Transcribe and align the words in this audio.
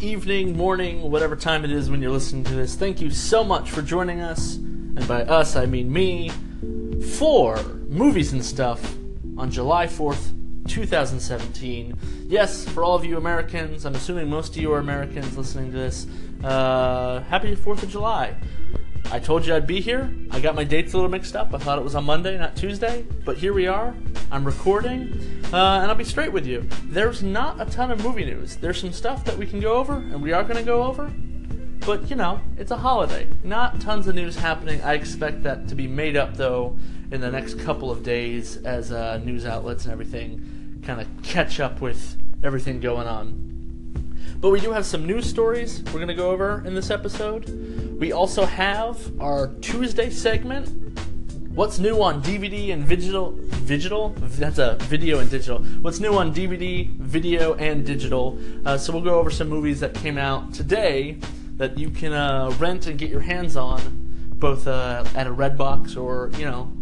Evening, 0.00 0.56
morning, 0.56 1.10
whatever 1.10 1.36
time 1.36 1.62
it 1.62 1.70
is 1.70 1.90
when 1.90 2.00
you're 2.00 2.10
listening 2.10 2.42
to 2.44 2.54
this. 2.54 2.74
Thank 2.74 3.02
you 3.02 3.10
so 3.10 3.44
much 3.44 3.70
for 3.70 3.82
joining 3.82 4.22
us, 4.22 4.54
and 4.54 5.06
by 5.06 5.24
us 5.24 5.56
I 5.56 5.66
mean 5.66 5.92
me, 5.92 6.30
for 7.18 7.62
movies 7.86 8.32
and 8.32 8.42
stuff 8.42 8.96
on 9.36 9.50
July 9.50 9.86
4th, 9.86 10.32
2017. 10.68 11.98
Yes, 12.28 12.66
for 12.66 12.82
all 12.82 12.94
of 12.94 13.04
you 13.04 13.18
Americans, 13.18 13.84
I'm 13.84 13.94
assuming 13.94 14.30
most 14.30 14.56
of 14.56 14.62
you 14.62 14.72
are 14.72 14.78
Americans 14.78 15.36
listening 15.36 15.70
to 15.70 15.76
this, 15.76 16.06
uh, 16.42 17.20
happy 17.28 17.54
4th 17.54 17.82
of 17.82 17.90
July. 17.90 18.34
I 19.12 19.18
told 19.18 19.44
you 19.44 19.54
I'd 19.54 19.66
be 19.66 19.82
here. 19.82 20.10
I 20.30 20.40
got 20.40 20.54
my 20.54 20.64
dates 20.64 20.94
a 20.94 20.96
little 20.96 21.10
mixed 21.10 21.36
up. 21.36 21.52
I 21.52 21.58
thought 21.58 21.78
it 21.78 21.84
was 21.84 21.94
on 21.94 22.04
Monday, 22.04 22.38
not 22.38 22.56
Tuesday, 22.56 23.04
but 23.26 23.36
here 23.36 23.52
we 23.52 23.66
are. 23.66 23.94
I'm 24.32 24.44
recording, 24.44 25.12
uh, 25.52 25.80
and 25.80 25.90
I'll 25.90 25.96
be 25.96 26.04
straight 26.04 26.32
with 26.32 26.46
you. 26.46 26.64
There's 26.84 27.20
not 27.20 27.60
a 27.60 27.64
ton 27.64 27.90
of 27.90 28.04
movie 28.04 28.24
news. 28.24 28.54
There's 28.54 28.80
some 28.80 28.92
stuff 28.92 29.24
that 29.24 29.36
we 29.36 29.44
can 29.44 29.58
go 29.58 29.74
over, 29.74 29.94
and 29.94 30.22
we 30.22 30.32
are 30.32 30.44
going 30.44 30.56
to 30.56 30.62
go 30.62 30.84
over. 30.84 31.10
But, 31.80 32.08
you 32.08 32.14
know, 32.14 32.40
it's 32.56 32.70
a 32.70 32.76
holiday. 32.76 33.26
Not 33.42 33.80
tons 33.80 34.06
of 34.06 34.14
news 34.14 34.36
happening. 34.36 34.80
I 34.82 34.94
expect 34.94 35.42
that 35.42 35.66
to 35.66 35.74
be 35.74 35.88
made 35.88 36.16
up, 36.16 36.36
though, 36.36 36.78
in 37.10 37.20
the 37.20 37.30
next 37.30 37.58
couple 37.58 37.90
of 37.90 38.04
days 38.04 38.58
as 38.58 38.92
uh, 38.92 39.18
news 39.18 39.44
outlets 39.44 39.84
and 39.84 39.92
everything 39.92 40.80
kind 40.86 41.00
of 41.00 41.08
catch 41.24 41.58
up 41.58 41.80
with 41.80 42.16
everything 42.44 42.78
going 42.78 43.08
on. 43.08 43.50
But 44.40 44.50
we 44.50 44.60
do 44.60 44.70
have 44.70 44.86
some 44.86 45.06
news 45.06 45.28
stories 45.28 45.82
we're 45.86 45.94
going 45.94 46.08
to 46.08 46.14
go 46.14 46.30
over 46.30 46.62
in 46.64 46.74
this 46.74 46.90
episode. 46.90 47.48
We 47.98 48.12
also 48.12 48.46
have 48.46 49.20
our 49.20 49.48
Tuesday 49.60 50.08
segment. 50.08 50.89
What's 51.54 51.80
new 51.80 52.00
on 52.00 52.22
DVD 52.22 52.72
and 52.72 52.88
digital? 52.88 53.32
Digital? 53.66 54.10
That's 54.20 54.58
a 54.58 54.76
video 54.82 55.18
and 55.18 55.28
digital. 55.28 55.58
What's 55.82 55.98
new 55.98 56.14
on 56.16 56.32
DVD, 56.32 56.88
video, 56.90 57.54
and 57.54 57.84
digital? 57.84 58.38
Uh, 58.64 58.78
so 58.78 58.92
we'll 58.92 59.02
go 59.02 59.18
over 59.18 59.30
some 59.30 59.48
movies 59.48 59.80
that 59.80 59.92
came 59.92 60.16
out 60.16 60.54
today 60.54 61.18
that 61.56 61.76
you 61.76 61.90
can 61.90 62.12
uh, 62.12 62.54
rent 62.60 62.86
and 62.86 62.96
get 62.96 63.10
your 63.10 63.22
hands 63.22 63.56
on, 63.56 63.80
both 64.36 64.68
uh, 64.68 65.04
at 65.16 65.26
a 65.26 65.30
Redbox 65.30 65.96
or 65.96 66.30
you 66.38 66.44
know 66.44 66.72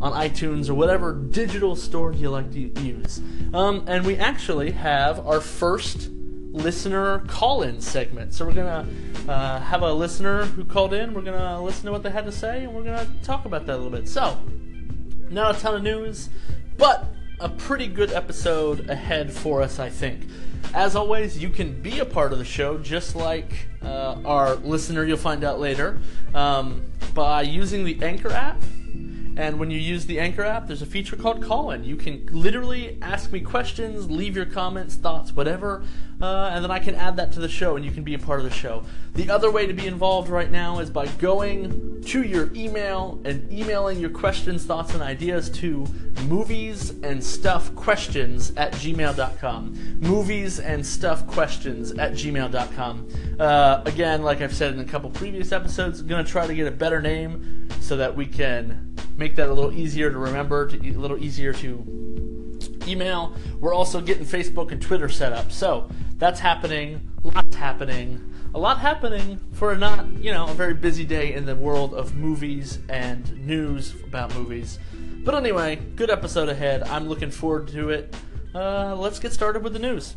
on 0.00 0.12
iTunes 0.12 0.68
or 0.68 0.74
whatever 0.74 1.12
digital 1.12 1.76
store 1.76 2.12
you 2.12 2.30
like 2.30 2.50
to 2.50 2.58
use. 2.82 3.20
Um, 3.54 3.84
and 3.86 4.04
we 4.04 4.16
actually 4.16 4.72
have 4.72 5.24
our 5.24 5.40
first 5.40 6.10
listener 6.52 7.20
call-in 7.20 7.80
segment. 7.80 8.34
So 8.34 8.44
we're 8.44 8.52
gonna 8.52 8.86
uh, 9.28 9.60
have 9.60 9.82
a 9.82 9.92
listener 9.92 10.44
who 10.44 10.64
called 10.64 10.92
in. 10.92 11.14
We're 11.14 11.22
gonna 11.22 11.62
listen 11.62 11.86
to 11.86 11.92
what 11.92 12.02
they 12.02 12.10
had 12.10 12.24
to 12.26 12.32
say, 12.32 12.64
and 12.64 12.74
we're 12.74 12.84
gonna 12.84 13.08
talk 13.22 13.44
about 13.44 13.66
that 13.66 13.74
a 13.74 13.76
little 13.76 13.90
bit. 13.90 14.08
So, 14.08 14.38
not 15.30 15.56
a 15.56 15.60
ton 15.60 15.74
of 15.74 15.82
news, 15.82 16.28
but 16.76 17.06
a 17.38 17.48
pretty 17.48 17.86
good 17.86 18.12
episode 18.12 18.90
ahead 18.90 19.32
for 19.32 19.62
us, 19.62 19.78
I 19.78 19.88
think. 19.88 20.26
As 20.74 20.94
always, 20.94 21.42
you 21.42 21.48
can 21.48 21.80
be 21.80 22.00
a 22.00 22.04
part 22.04 22.32
of 22.32 22.38
the 22.38 22.44
show, 22.44 22.78
just 22.78 23.16
like 23.16 23.66
uh, 23.82 24.20
our 24.24 24.54
listener. 24.56 25.04
You'll 25.04 25.16
find 25.16 25.42
out 25.42 25.58
later 25.58 25.98
um, 26.34 26.82
by 27.14 27.42
using 27.42 27.84
the 27.84 28.02
Anchor 28.02 28.30
app 28.30 28.62
and 29.36 29.58
when 29.58 29.70
you 29.70 29.78
use 29.78 30.04
the 30.04 30.20
Anchor 30.20 30.44
app, 30.44 30.66
there's 30.66 30.82
a 30.82 30.86
feature 30.86 31.16
called 31.16 31.42
Call 31.42 31.70
In. 31.70 31.82
You 31.82 31.96
can 31.96 32.26
literally 32.30 32.98
ask 33.00 33.32
me 33.32 33.40
questions, 33.40 34.10
leave 34.10 34.36
your 34.36 34.44
comments, 34.44 34.96
thoughts, 34.96 35.34
whatever, 35.34 35.82
uh, 36.20 36.50
and 36.52 36.62
then 36.62 36.70
I 36.70 36.78
can 36.78 36.94
add 36.94 37.16
that 37.16 37.32
to 37.32 37.40
the 37.40 37.48
show 37.48 37.76
and 37.76 37.84
you 37.84 37.90
can 37.90 38.02
be 38.02 38.14
a 38.14 38.18
part 38.18 38.40
of 38.40 38.44
the 38.44 38.50
show. 38.50 38.84
The 39.14 39.30
other 39.30 39.50
way 39.50 39.66
to 39.66 39.72
be 39.72 39.86
involved 39.86 40.28
right 40.28 40.50
now 40.50 40.78
is 40.78 40.90
by 40.90 41.06
going 41.06 42.02
to 42.04 42.22
your 42.22 42.52
email 42.54 43.20
and 43.24 43.50
emailing 43.52 43.98
your 43.98 44.10
questions, 44.10 44.64
thoughts, 44.64 44.94
and 44.94 45.02
ideas 45.02 45.50
to 45.50 45.86
movies 46.26 46.90
and 47.02 47.22
stuff 47.22 47.74
questions 47.74 48.52
at 48.56 48.72
gmail.com. 48.72 50.00
Movies 50.00 50.60
and 50.60 50.84
stuff 50.84 51.26
questions 51.26 51.92
at 51.92 52.12
gmail.com. 52.12 53.08
Uh, 53.38 53.82
again, 53.86 54.22
like 54.22 54.40
I've 54.40 54.54
said 54.54 54.74
in 54.74 54.80
a 54.80 54.84
couple 54.84 55.10
previous 55.10 55.52
episodes, 55.52 56.00
I'm 56.00 56.06
going 56.06 56.24
to 56.24 56.30
try 56.30 56.46
to 56.46 56.54
get 56.54 56.66
a 56.66 56.72
better 56.72 57.00
name 57.00 57.68
so 57.80 57.96
that 57.96 58.14
we 58.14 58.26
can 58.26 58.94
make 59.16 59.36
that 59.36 59.48
a 59.48 59.52
little 59.52 59.72
easier 59.72 60.10
to 60.10 60.18
remember, 60.18 60.66
to, 60.68 60.76
a 60.76 60.92
little 60.92 61.22
easier 61.22 61.52
to 61.54 62.00
email. 62.86 63.34
We're 63.60 63.74
also 63.74 64.00
getting 64.00 64.24
Facebook 64.24 64.72
and 64.72 64.80
Twitter 64.80 65.08
set 65.08 65.32
up. 65.32 65.52
So 65.52 65.88
that's 66.20 66.38
happening. 66.38 67.10
Lots 67.22 67.56
happening. 67.56 68.34
A 68.54 68.58
lot 68.58 68.78
happening 68.78 69.40
for 69.52 69.72
a 69.72 69.78
not, 69.78 70.06
you 70.22 70.32
know, 70.32 70.46
a 70.46 70.52
very 70.52 70.74
busy 70.74 71.04
day 71.04 71.32
in 71.32 71.46
the 71.46 71.56
world 71.56 71.94
of 71.94 72.14
movies 72.14 72.78
and 72.88 73.46
news 73.46 73.94
about 74.04 74.34
movies. 74.34 74.78
But 75.24 75.34
anyway, 75.34 75.76
good 75.96 76.10
episode 76.10 76.50
ahead. 76.50 76.82
I'm 76.84 77.08
looking 77.08 77.30
forward 77.30 77.68
to 77.68 77.88
it. 77.88 78.14
Uh, 78.54 78.94
let's 78.96 79.18
get 79.18 79.32
started 79.32 79.64
with 79.64 79.72
the 79.72 79.78
news. 79.78 80.14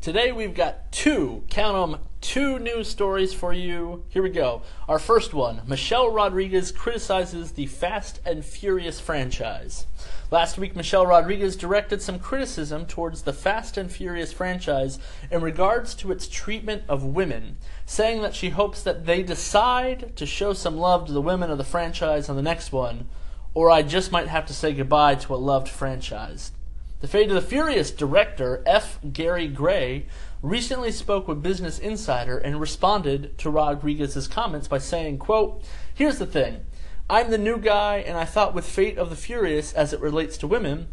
Today 0.00 0.32
we've 0.32 0.54
got 0.54 0.90
two, 0.90 1.44
count 1.50 1.92
them, 1.92 2.00
two 2.20 2.58
news 2.58 2.88
stories 2.88 3.32
for 3.32 3.52
you. 3.52 4.04
Here 4.08 4.22
we 4.22 4.30
go. 4.30 4.62
Our 4.88 4.98
first 4.98 5.32
one 5.32 5.62
Michelle 5.66 6.10
Rodriguez 6.10 6.70
criticizes 6.70 7.52
the 7.52 7.66
Fast 7.66 8.20
and 8.26 8.44
Furious 8.44 9.00
franchise. 9.00 9.86
Last 10.30 10.58
week, 10.58 10.76
Michelle 10.76 11.06
Rodriguez 11.06 11.56
directed 11.56 12.02
some 12.02 12.18
criticism 12.18 12.86
towards 12.86 13.22
the 13.22 13.32
Fast 13.32 13.76
and 13.76 13.90
Furious 13.90 14.32
franchise 14.32 14.98
in 15.30 15.40
regards 15.40 15.94
to 15.96 16.12
its 16.12 16.28
treatment 16.28 16.84
of 16.88 17.02
women, 17.02 17.56
saying 17.84 18.22
that 18.22 18.34
she 18.34 18.50
hopes 18.50 18.82
that 18.82 19.06
they 19.06 19.22
decide 19.22 20.14
to 20.16 20.26
show 20.26 20.52
some 20.52 20.76
love 20.76 21.06
to 21.06 21.12
the 21.12 21.20
women 21.20 21.50
of 21.50 21.58
the 21.58 21.64
franchise 21.64 22.28
on 22.28 22.36
the 22.36 22.42
next 22.42 22.70
one, 22.70 23.08
or 23.54 23.70
I 23.70 23.82
just 23.82 24.12
might 24.12 24.28
have 24.28 24.46
to 24.46 24.54
say 24.54 24.72
goodbye 24.72 25.16
to 25.16 25.34
a 25.34 25.36
loved 25.36 25.68
franchise. 25.68 26.52
The 27.00 27.08
Fate 27.08 27.30
of 27.30 27.34
the 27.34 27.40
Furious 27.40 27.90
director, 27.90 28.62
F. 28.66 28.98
Gary 29.10 29.48
Gray, 29.48 30.06
recently 30.42 30.90
spoke 30.90 31.28
with 31.28 31.42
Business 31.42 31.78
Insider 31.78 32.38
and 32.38 32.60
responded 32.60 33.36
to 33.38 33.50
Rodriguez's 33.50 34.28
comments 34.28 34.68
by 34.68 34.78
saying, 34.78 35.18
quote, 35.18 35.62
Here's 35.94 36.18
the 36.18 36.26
thing. 36.26 36.64
I'm 37.08 37.30
the 37.30 37.38
new 37.38 37.58
guy, 37.58 37.96
and 37.98 38.16
I 38.16 38.24
thought 38.24 38.54
with 38.54 38.64
Fate 38.64 38.96
of 38.96 39.10
the 39.10 39.16
Furious, 39.16 39.72
as 39.72 39.92
it 39.92 40.00
relates 40.00 40.38
to 40.38 40.46
women, 40.46 40.88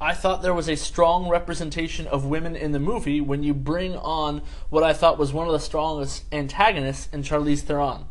I 0.00 0.14
thought 0.14 0.42
there 0.42 0.54
was 0.54 0.68
a 0.68 0.76
strong 0.76 1.28
representation 1.28 2.06
of 2.06 2.24
women 2.24 2.56
in 2.56 2.72
the 2.72 2.78
movie 2.78 3.20
when 3.20 3.42
you 3.42 3.54
bring 3.54 3.96
on 3.96 4.42
what 4.70 4.82
I 4.82 4.92
thought 4.92 5.18
was 5.18 5.32
one 5.32 5.46
of 5.46 5.52
the 5.52 5.60
strongest 5.60 6.24
antagonists 6.32 7.08
in 7.12 7.22
Charlize 7.22 7.62
Theron. 7.62 8.06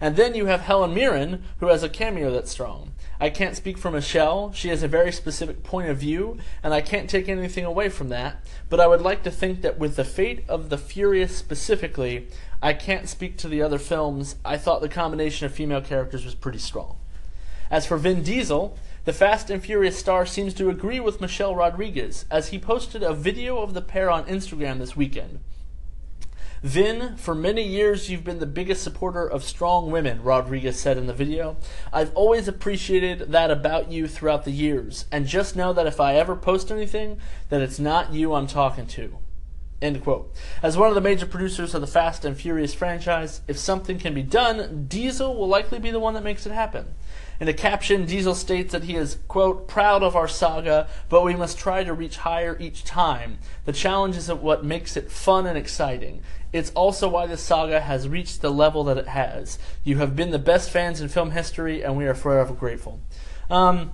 And 0.00 0.16
then 0.16 0.34
you 0.34 0.46
have 0.46 0.62
Helen 0.62 0.94
Mirren, 0.94 1.44
who 1.60 1.66
has 1.66 1.82
a 1.82 1.88
cameo 1.88 2.32
that's 2.32 2.50
strong. 2.50 2.92
I 3.20 3.30
can't 3.30 3.56
speak 3.56 3.78
for 3.78 3.90
Michelle. 3.90 4.52
She 4.52 4.68
has 4.68 4.82
a 4.82 4.88
very 4.88 5.12
specific 5.12 5.62
point 5.62 5.88
of 5.88 5.98
view, 5.98 6.38
and 6.62 6.74
I 6.74 6.80
can't 6.80 7.08
take 7.08 7.28
anything 7.28 7.64
away 7.64 7.88
from 7.88 8.08
that. 8.08 8.44
But 8.68 8.80
I 8.80 8.86
would 8.86 9.02
like 9.02 9.22
to 9.24 9.30
think 9.30 9.62
that 9.62 9.78
with 9.78 9.96
the 9.96 10.04
fate 10.04 10.44
of 10.48 10.70
the 10.70 10.78
Furious 10.78 11.36
specifically, 11.36 12.28
I 12.60 12.72
can't 12.72 13.08
speak 13.08 13.36
to 13.38 13.48
the 13.48 13.62
other 13.62 13.78
films. 13.78 14.36
I 14.44 14.56
thought 14.56 14.80
the 14.80 14.88
combination 14.88 15.46
of 15.46 15.52
female 15.52 15.80
characters 15.80 16.24
was 16.24 16.34
pretty 16.34 16.58
strong. 16.58 16.96
As 17.70 17.86
for 17.86 17.96
Vin 17.96 18.22
Diesel, 18.22 18.76
the 19.04 19.12
Fast 19.12 19.50
and 19.50 19.62
Furious 19.62 19.98
star 19.98 20.26
seems 20.26 20.54
to 20.54 20.70
agree 20.70 21.00
with 21.00 21.20
Michelle 21.20 21.54
Rodriguez, 21.56 22.24
as 22.30 22.48
he 22.48 22.58
posted 22.58 23.02
a 23.02 23.14
video 23.14 23.58
of 23.58 23.74
the 23.74 23.82
pair 23.82 24.10
on 24.10 24.26
Instagram 24.26 24.78
this 24.78 24.96
weekend. 24.96 25.40
Vin, 26.62 27.16
for 27.16 27.34
many 27.34 27.66
years 27.66 28.08
you've 28.08 28.22
been 28.22 28.38
the 28.38 28.46
biggest 28.46 28.84
supporter 28.84 29.26
of 29.26 29.42
strong 29.42 29.90
women, 29.90 30.22
Rodriguez 30.22 30.78
said 30.78 30.96
in 30.96 31.08
the 31.08 31.12
video. 31.12 31.56
I've 31.92 32.14
always 32.14 32.46
appreciated 32.46 33.32
that 33.32 33.50
about 33.50 33.90
you 33.90 34.06
throughout 34.06 34.44
the 34.44 34.52
years, 34.52 35.06
and 35.10 35.26
just 35.26 35.56
know 35.56 35.72
that 35.72 35.88
if 35.88 35.98
I 35.98 36.14
ever 36.14 36.36
post 36.36 36.70
anything, 36.70 37.18
that 37.48 37.62
it's 37.62 37.80
not 37.80 38.12
you 38.12 38.34
I'm 38.34 38.46
talking 38.46 38.86
to. 38.86 39.18
End 39.80 40.04
quote. 40.04 40.32
As 40.62 40.76
one 40.76 40.88
of 40.88 40.94
the 40.94 41.00
major 41.00 41.26
producers 41.26 41.74
of 41.74 41.80
the 41.80 41.88
Fast 41.88 42.24
and 42.24 42.36
Furious 42.36 42.72
franchise, 42.72 43.40
if 43.48 43.58
something 43.58 43.98
can 43.98 44.14
be 44.14 44.22
done, 44.22 44.86
Diesel 44.86 45.34
will 45.34 45.48
likely 45.48 45.80
be 45.80 45.90
the 45.90 45.98
one 45.98 46.14
that 46.14 46.22
makes 46.22 46.46
it 46.46 46.52
happen. 46.52 46.94
In 47.40 47.48
a 47.48 47.52
caption, 47.52 48.06
Diesel 48.06 48.36
states 48.36 48.70
that 48.70 48.84
he 48.84 48.94
is, 48.94 49.18
quote, 49.26 49.66
proud 49.66 50.04
of 50.04 50.14
our 50.14 50.28
saga, 50.28 50.86
but 51.08 51.24
we 51.24 51.34
must 51.34 51.58
try 51.58 51.82
to 51.82 51.92
reach 51.92 52.18
higher 52.18 52.56
each 52.60 52.84
time. 52.84 53.40
The 53.64 53.72
challenge 53.72 54.16
is 54.16 54.32
what 54.32 54.64
makes 54.64 54.96
it 54.96 55.10
fun 55.10 55.46
and 55.46 55.58
exciting. 55.58 56.22
It's 56.52 56.70
also 56.72 57.08
why 57.08 57.26
this 57.26 57.40
saga 57.40 57.80
has 57.80 58.08
reached 58.08 58.42
the 58.42 58.50
level 58.50 58.84
that 58.84 58.98
it 58.98 59.08
has. 59.08 59.58
You 59.84 59.98
have 59.98 60.14
been 60.14 60.30
the 60.30 60.38
best 60.38 60.70
fans 60.70 61.00
in 61.00 61.08
film 61.08 61.30
history, 61.30 61.82
and 61.82 61.96
we 61.96 62.06
are 62.06 62.14
forever 62.14 62.52
grateful. 62.52 63.00
Um, 63.50 63.92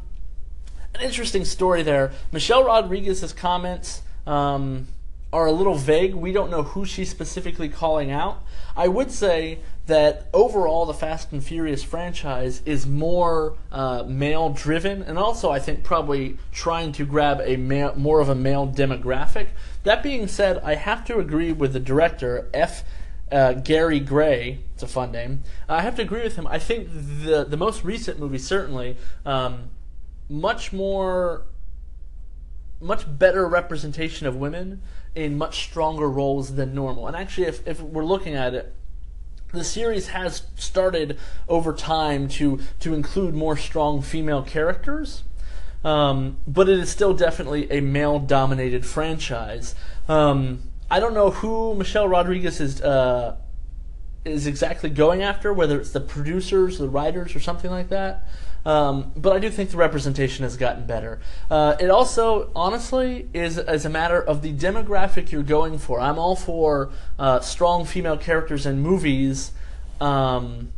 an 0.94 1.00
interesting 1.02 1.44
story 1.44 1.82
there. 1.82 2.12
Michelle 2.32 2.64
Rodriguez's 2.64 3.32
comments 3.32 4.02
um, 4.26 4.88
are 5.32 5.46
a 5.46 5.52
little 5.52 5.75
vague. 5.75 6.14
We 6.14 6.32
don't 6.32 6.50
know 6.50 6.62
who 6.62 6.84
she's 6.84 7.10
specifically 7.10 7.69
calling 7.69 8.10
out. 8.10 8.43
I 8.76 8.88
would 8.88 9.11
say 9.11 9.61
that 9.87 10.28
overall, 10.34 10.84
the 10.84 10.94
Fast 10.94 11.32
and 11.32 11.43
Furious 11.43 11.82
franchise 11.82 12.62
is 12.66 12.87
more 12.87 13.56
uh, 13.72 14.04
male 14.06 14.50
driven, 14.50 15.02
and 15.02 15.19
also 15.19 15.50
I 15.50 15.58
think 15.58 15.82
probably 15.82 16.37
trying 16.52 16.93
to 16.93 17.06
grab 17.06 17.40
a 17.43 17.56
male, 17.56 17.94
more 17.96 18.20
of 18.20 18.28
a 18.28 18.34
male 18.34 18.66
demographic. 18.66 19.49
That 19.88 20.02
being 20.02 20.29
said, 20.29 20.58
I 20.62 20.75
have 20.75 21.06
to 21.06 21.19
agree 21.19 21.50
with 21.50 21.73
the 21.73 21.81
director, 21.81 22.50
F. 22.52 22.85
Uh, 23.32 23.55
Gary 23.55 24.00
Gray. 24.00 24.58
It's 24.75 24.82
a 24.82 24.87
fun 24.87 25.12
name. 25.12 25.44
I 25.67 25.81
have 25.81 25.96
to 25.96 26.02
agree 26.02 26.23
with 26.23 26.37
him. 26.37 26.46
I 26.46 26.58
think 26.58 26.90
the 26.93 27.46
the 27.49 27.56
most 27.56 27.85
recent 27.85 28.19
movie 28.19 28.37
certainly 28.37 28.99
um, 29.25 29.70
much 30.29 30.75
more 30.75 31.46
much 32.82 33.06
better 33.19 33.49
representation 33.49 34.26
of 34.26 34.37
women 34.37 34.82
in 35.14 35.38
much 35.38 35.64
stronger 35.64 36.11
roles 36.11 36.56
than 36.56 36.75
normal. 36.75 37.06
And 37.06 37.17
actually, 37.17 37.46
if, 37.46 37.67
if 37.67 37.81
we're 37.81 38.05
looking 38.05 38.35
at 38.35 38.52
it, 38.52 38.75
the 39.55 39.64
series 39.64 40.08
has 40.08 40.43
started 40.56 41.19
over 41.49 41.73
time 41.73 42.29
to 42.29 42.61
to 42.81 42.93
include 42.93 43.32
more 43.32 43.56
strong 43.56 44.02
female 44.02 44.43
characters, 44.43 45.23
um, 45.84 46.38
but 46.46 46.69
it 46.69 46.78
is 46.78 46.90
still 46.90 47.14
definitely 47.14 47.70
a 47.70 47.80
male 47.80 48.19
dominated 48.19 48.84
franchise. 48.84 49.75
Um, 50.08 50.62
I 50.90 51.00
don't 51.00 51.14
know 51.14 51.30
who 51.30 51.75
Michelle 51.75 52.08
Rodriguez 52.08 52.60
is. 52.60 52.80
Uh, 52.80 53.36
is 54.25 54.46
exactly 54.46 54.90
going 54.90 55.22
after, 55.22 55.52
whether 55.52 55.80
it's 55.80 55.92
the 55.92 56.00
producers, 56.00 56.78
the 56.78 56.88
writers, 56.88 57.34
or 57.34 57.40
something 57.40 57.70
like 57.70 57.88
that. 57.88 58.26
Um, 58.64 59.12
but 59.16 59.34
I 59.34 59.38
do 59.38 59.50
think 59.50 59.70
the 59.70 59.76
representation 59.76 60.42
has 60.42 60.56
gotten 60.56 60.86
better. 60.86 61.20
Uh, 61.50 61.76
it 61.80 61.88
also, 61.90 62.50
honestly, 62.54 63.28
is, 63.32 63.56
is 63.56 63.84
a 63.84 63.88
matter 63.88 64.20
of 64.20 64.42
the 64.42 64.52
demographic 64.52 65.30
you're 65.30 65.42
going 65.42 65.78
for. 65.78 66.00
I'm 66.00 66.19
all 66.19 66.36
for 66.36 66.90
uh, 67.19 67.40
strong 67.40 67.84
female 67.84 68.19
characters 68.19 68.66
in 68.66 68.80
movies, 68.80 69.52
um, 70.00 70.72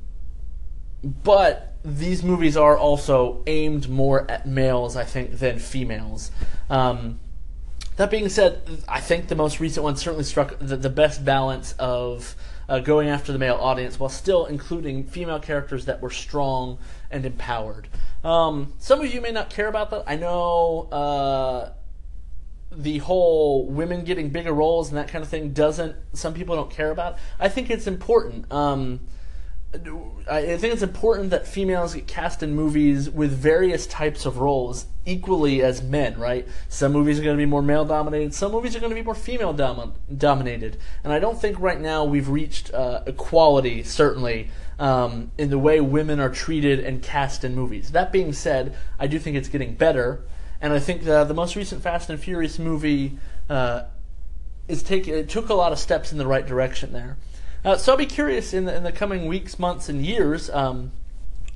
but 1.02 1.69
these 1.84 2.22
movies 2.22 2.56
are 2.56 2.76
also 2.76 3.42
aimed 3.46 3.88
more 3.88 4.30
at 4.30 4.46
males, 4.46 4.96
I 4.96 5.04
think, 5.04 5.38
than 5.38 5.58
females. 5.58 6.30
Um, 6.68 7.20
that 7.96 8.10
being 8.10 8.28
said, 8.28 8.62
I 8.88 9.00
think 9.00 9.28
the 9.28 9.34
most 9.34 9.60
recent 9.60 9.84
one 9.84 9.96
certainly 9.96 10.24
struck 10.24 10.58
the, 10.58 10.76
the 10.76 10.90
best 10.90 11.24
balance 11.24 11.72
of 11.78 12.34
uh, 12.68 12.78
going 12.78 13.08
after 13.08 13.32
the 13.32 13.38
male 13.38 13.56
audience 13.56 13.98
while 13.98 14.08
still 14.08 14.46
including 14.46 15.04
female 15.04 15.40
characters 15.40 15.86
that 15.86 16.00
were 16.00 16.10
strong 16.10 16.78
and 17.10 17.26
empowered. 17.26 17.88
Um, 18.22 18.74
some 18.78 19.00
of 19.00 19.12
you 19.12 19.20
may 19.20 19.32
not 19.32 19.50
care 19.50 19.68
about 19.68 19.90
that. 19.90 20.04
I 20.06 20.16
know 20.16 20.88
uh, 20.92 21.72
the 22.70 22.98
whole 22.98 23.66
women 23.66 24.04
getting 24.04 24.30
bigger 24.30 24.52
roles 24.52 24.88
and 24.88 24.98
that 24.98 25.08
kind 25.08 25.22
of 25.22 25.28
thing 25.28 25.52
doesn't. 25.52 25.96
Some 26.12 26.34
people 26.34 26.54
don't 26.54 26.70
care 26.70 26.90
about. 26.90 27.18
I 27.38 27.48
think 27.48 27.70
it's 27.70 27.86
important. 27.86 28.50
Um, 28.52 29.00
I 29.72 30.56
think 30.56 30.74
it's 30.74 30.82
important 30.82 31.30
that 31.30 31.46
females 31.46 31.94
get 31.94 32.08
cast 32.08 32.42
in 32.42 32.54
movies 32.56 33.08
with 33.08 33.30
various 33.30 33.86
types 33.86 34.26
of 34.26 34.38
roles 34.38 34.86
equally 35.06 35.62
as 35.62 35.80
men, 35.80 36.18
right? 36.18 36.46
Some 36.68 36.92
movies 36.92 37.20
are 37.20 37.22
going 37.22 37.36
to 37.36 37.40
be 37.40 37.46
more 37.46 37.62
male 37.62 37.84
dominated, 37.84 38.34
some 38.34 38.50
movies 38.50 38.74
are 38.74 38.80
going 38.80 38.90
to 38.90 38.96
be 38.96 39.02
more 39.02 39.14
female 39.14 39.52
dom- 39.52 39.94
dominated. 40.16 40.76
And 41.04 41.12
I 41.12 41.20
don't 41.20 41.40
think 41.40 41.60
right 41.60 41.80
now 41.80 42.04
we've 42.04 42.28
reached 42.28 42.74
uh, 42.74 43.02
equality, 43.06 43.84
certainly, 43.84 44.50
um, 44.80 45.30
in 45.38 45.50
the 45.50 45.58
way 45.58 45.80
women 45.80 46.18
are 46.18 46.30
treated 46.30 46.80
and 46.80 47.00
cast 47.00 47.44
in 47.44 47.54
movies. 47.54 47.92
That 47.92 48.10
being 48.10 48.32
said, 48.32 48.74
I 48.98 49.06
do 49.06 49.20
think 49.20 49.36
it's 49.36 49.48
getting 49.48 49.74
better. 49.74 50.22
And 50.60 50.72
I 50.72 50.80
think 50.80 51.04
the, 51.04 51.24
the 51.24 51.34
most 51.34 51.54
recent 51.54 51.82
Fast 51.82 52.10
and 52.10 52.18
Furious 52.18 52.58
movie 52.58 53.18
uh, 53.48 53.84
is 54.68 54.82
take, 54.82 55.06
it 55.06 55.28
took 55.28 55.48
a 55.48 55.54
lot 55.54 55.72
of 55.72 55.78
steps 55.78 56.12
in 56.12 56.18
the 56.18 56.26
right 56.26 56.46
direction 56.46 56.92
there. 56.92 57.16
Uh, 57.64 57.76
so 57.76 57.92
I'll 57.92 57.98
be 57.98 58.06
curious 58.06 58.54
in 58.54 58.64
the, 58.64 58.74
in 58.74 58.82
the 58.82 58.92
coming 58.92 59.26
weeks, 59.26 59.58
months, 59.58 59.88
and 59.88 60.04
years. 60.04 60.48
Um, 60.50 60.92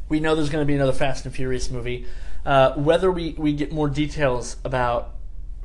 we 0.08 0.20
know 0.20 0.34
there's 0.34 0.50
going 0.50 0.62
to 0.62 0.66
be 0.66 0.74
another 0.74 0.92
Fast 0.92 1.24
and 1.24 1.34
Furious 1.34 1.70
movie. 1.70 2.06
Uh, 2.44 2.72
whether 2.74 3.10
we, 3.10 3.34
we 3.38 3.54
get 3.54 3.72
more 3.72 3.88
details 3.88 4.56
about 4.64 5.14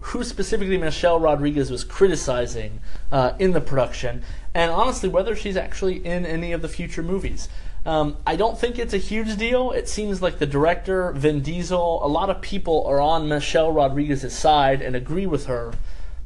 who 0.01 0.23
specifically 0.23 0.77
Michelle 0.77 1.19
Rodriguez 1.19 1.69
was 1.69 1.83
criticizing 1.83 2.79
uh, 3.11 3.33
in 3.37 3.51
the 3.51 3.59
production, 3.59 4.23
and 4.53 4.71
honestly, 4.71 5.09
whether 5.09 5.35
she's 5.35 5.57
actually 5.57 6.05
in 6.05 6.25
any 6.25 6.53
of 6.53 6.61
the 6.61 6.69
future 6.69 7.03
movies. 7.03 7.49
Um, 7.85 8.17
I 8.25 8.35
don't 8.35 8.57
think 8.57 8.77
it's 8.77 8.93
a 8.93 8.97
huge 8.97 9.37
deal. 9.37 9.71
It 9.71 9.89
seems 9.89 10.21
like 10.21 10.39
the 10.39 10.45
director, 10.45 11.11
Vin 11.13 11.41
Diesel, 11.41 12.05
a 12.05 12.07
lot 12.07 12.29
of 12.29 12.41
people 12.41 12.85
are 12.85 13.01
on 13.01 13.27
Michelle 13.27 13.71
Rodriguez's 13.71 14.33
side 14.33 14.81
and 14.81 14.95
agree 14.95 15.25
with 15.25 15.47
her. 15.47 15.73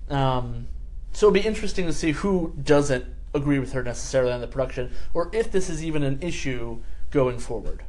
Um, 0.10 0.68
so 1.14 1.28
it'll 1.28 1.34
be 1.34 1.48
interesting 1.48 1.86
to 1.86 1.94
see 1.94 2.12
who 2.12 2.54
doesn't 2.62 3.06
agree 3.34 3.60
with 3.60 3.74
her 3.74 3.84
necessarily 3.84 4.32
on 4.32 4.42
the 4.42 4.48
production, 4.48 4.92
or 5.14 5.30
if 5.34 5.52
this 5.52 5.70
is 5.70 5.84
even 5.84 6.04
an 6.04 6.22
issue 6.22 6.82
going 7.12 7.40
forward. 7.40 7.84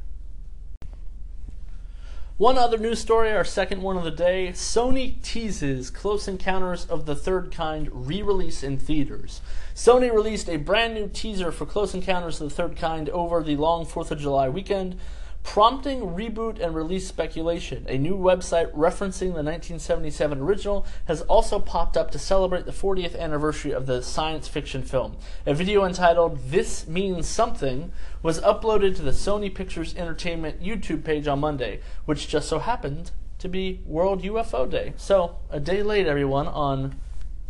One 2.37 2.59
other 2.59 2.79
news 2.79 2.99
story, 2.99 3.31
our 3.31 3.45
second 3.45 3.81
one 3.83 3.97
of 3.97 4.03
the 4.03 4.11
day 4.11 4.49
Sony 4.55 5.23
teases 5.23 5.89
Close 5.89 6.27
Encounters 6.27 6.85
of 6.87 7.07
the 7.07 7.15
Third 7.15 7.53
Kind 7.53 8.09
re 8.09 8.23
release 8.23 8.65
in 8.65 8.77
theaters. 8.77 9.41
Sony 9.73 10.13
released 10.13 10.49
a 10.49 10.57
brand 10.57 10.95
new 10.95 11.09
teaser 11.09 11.53
for 11.53 11.65
Close 11.65 11.95
Encounters 11.95 12.41
of 12.41 12.49
the 12.49 12.55
Third 12.55 12.77
Kind 12.77 13.09
over 13.11 13.41
the 13.41 13.55
long 13.55 13.87
4th 13.87 14.11
of 14.11 14.19
July 14.19 14.49
weekend 14.49 14.99
prompting 15.45 16.01
reboot 16.01 16.59
and 16.59 16.75
release 16.75 17.07
speculation. 17.07 17.87
A 17.89 17.97
new 17.97 18.17
website 18.17 18.73
referencing 18.73 19.35
the 19.35 19.45
1977 19.45 20.41
original 20.41 20.85
has 21.05 21.21
also 21.23 21.61
popped 21.61 21.97
up 21.97 22.11
to 22.11 22.19
celebrate 22.19 22.65
the 22.65 22.73
40th 22.73 23.17
anniversary 23.17 23.71
of 23.71 23.87
the 23.87 24.03
science 24.03 24.49
fiction 24.49 24.83
film. 24.83 25.17
A 25.47 25.55
video 25.55 25.85
entitled 25.85 26.51
This 26.51 26.89
Means 26.89 27.29
Something 27.29 27.93
was 28.23 28.41
uploaded 28.41 28.97
to 28.97 29.03
the 29.03 29.13
Sony 29.13 29.55
Pictures 29.55 29.95
Entertainment 29.95 30.61
YouTube 30.61 31.05
page 31.05 31.29
on 31.29 31.39
Monday, 31.39 31.81
which 32.07 32.27
just 32.27 32.49
so 32.49 32.59
happened 32.59 33.13
to 33.39 33.49
be 33.49 33.83
World 33.87 34.23
UFO 34.23 34.69
Day. 34.69 34.95
So, 34.97 35.37
a 35.51 35.61
day 35.61 35.83
late, 35.83 36.07
everyone, 36.07 36.49
on 36.49 36.99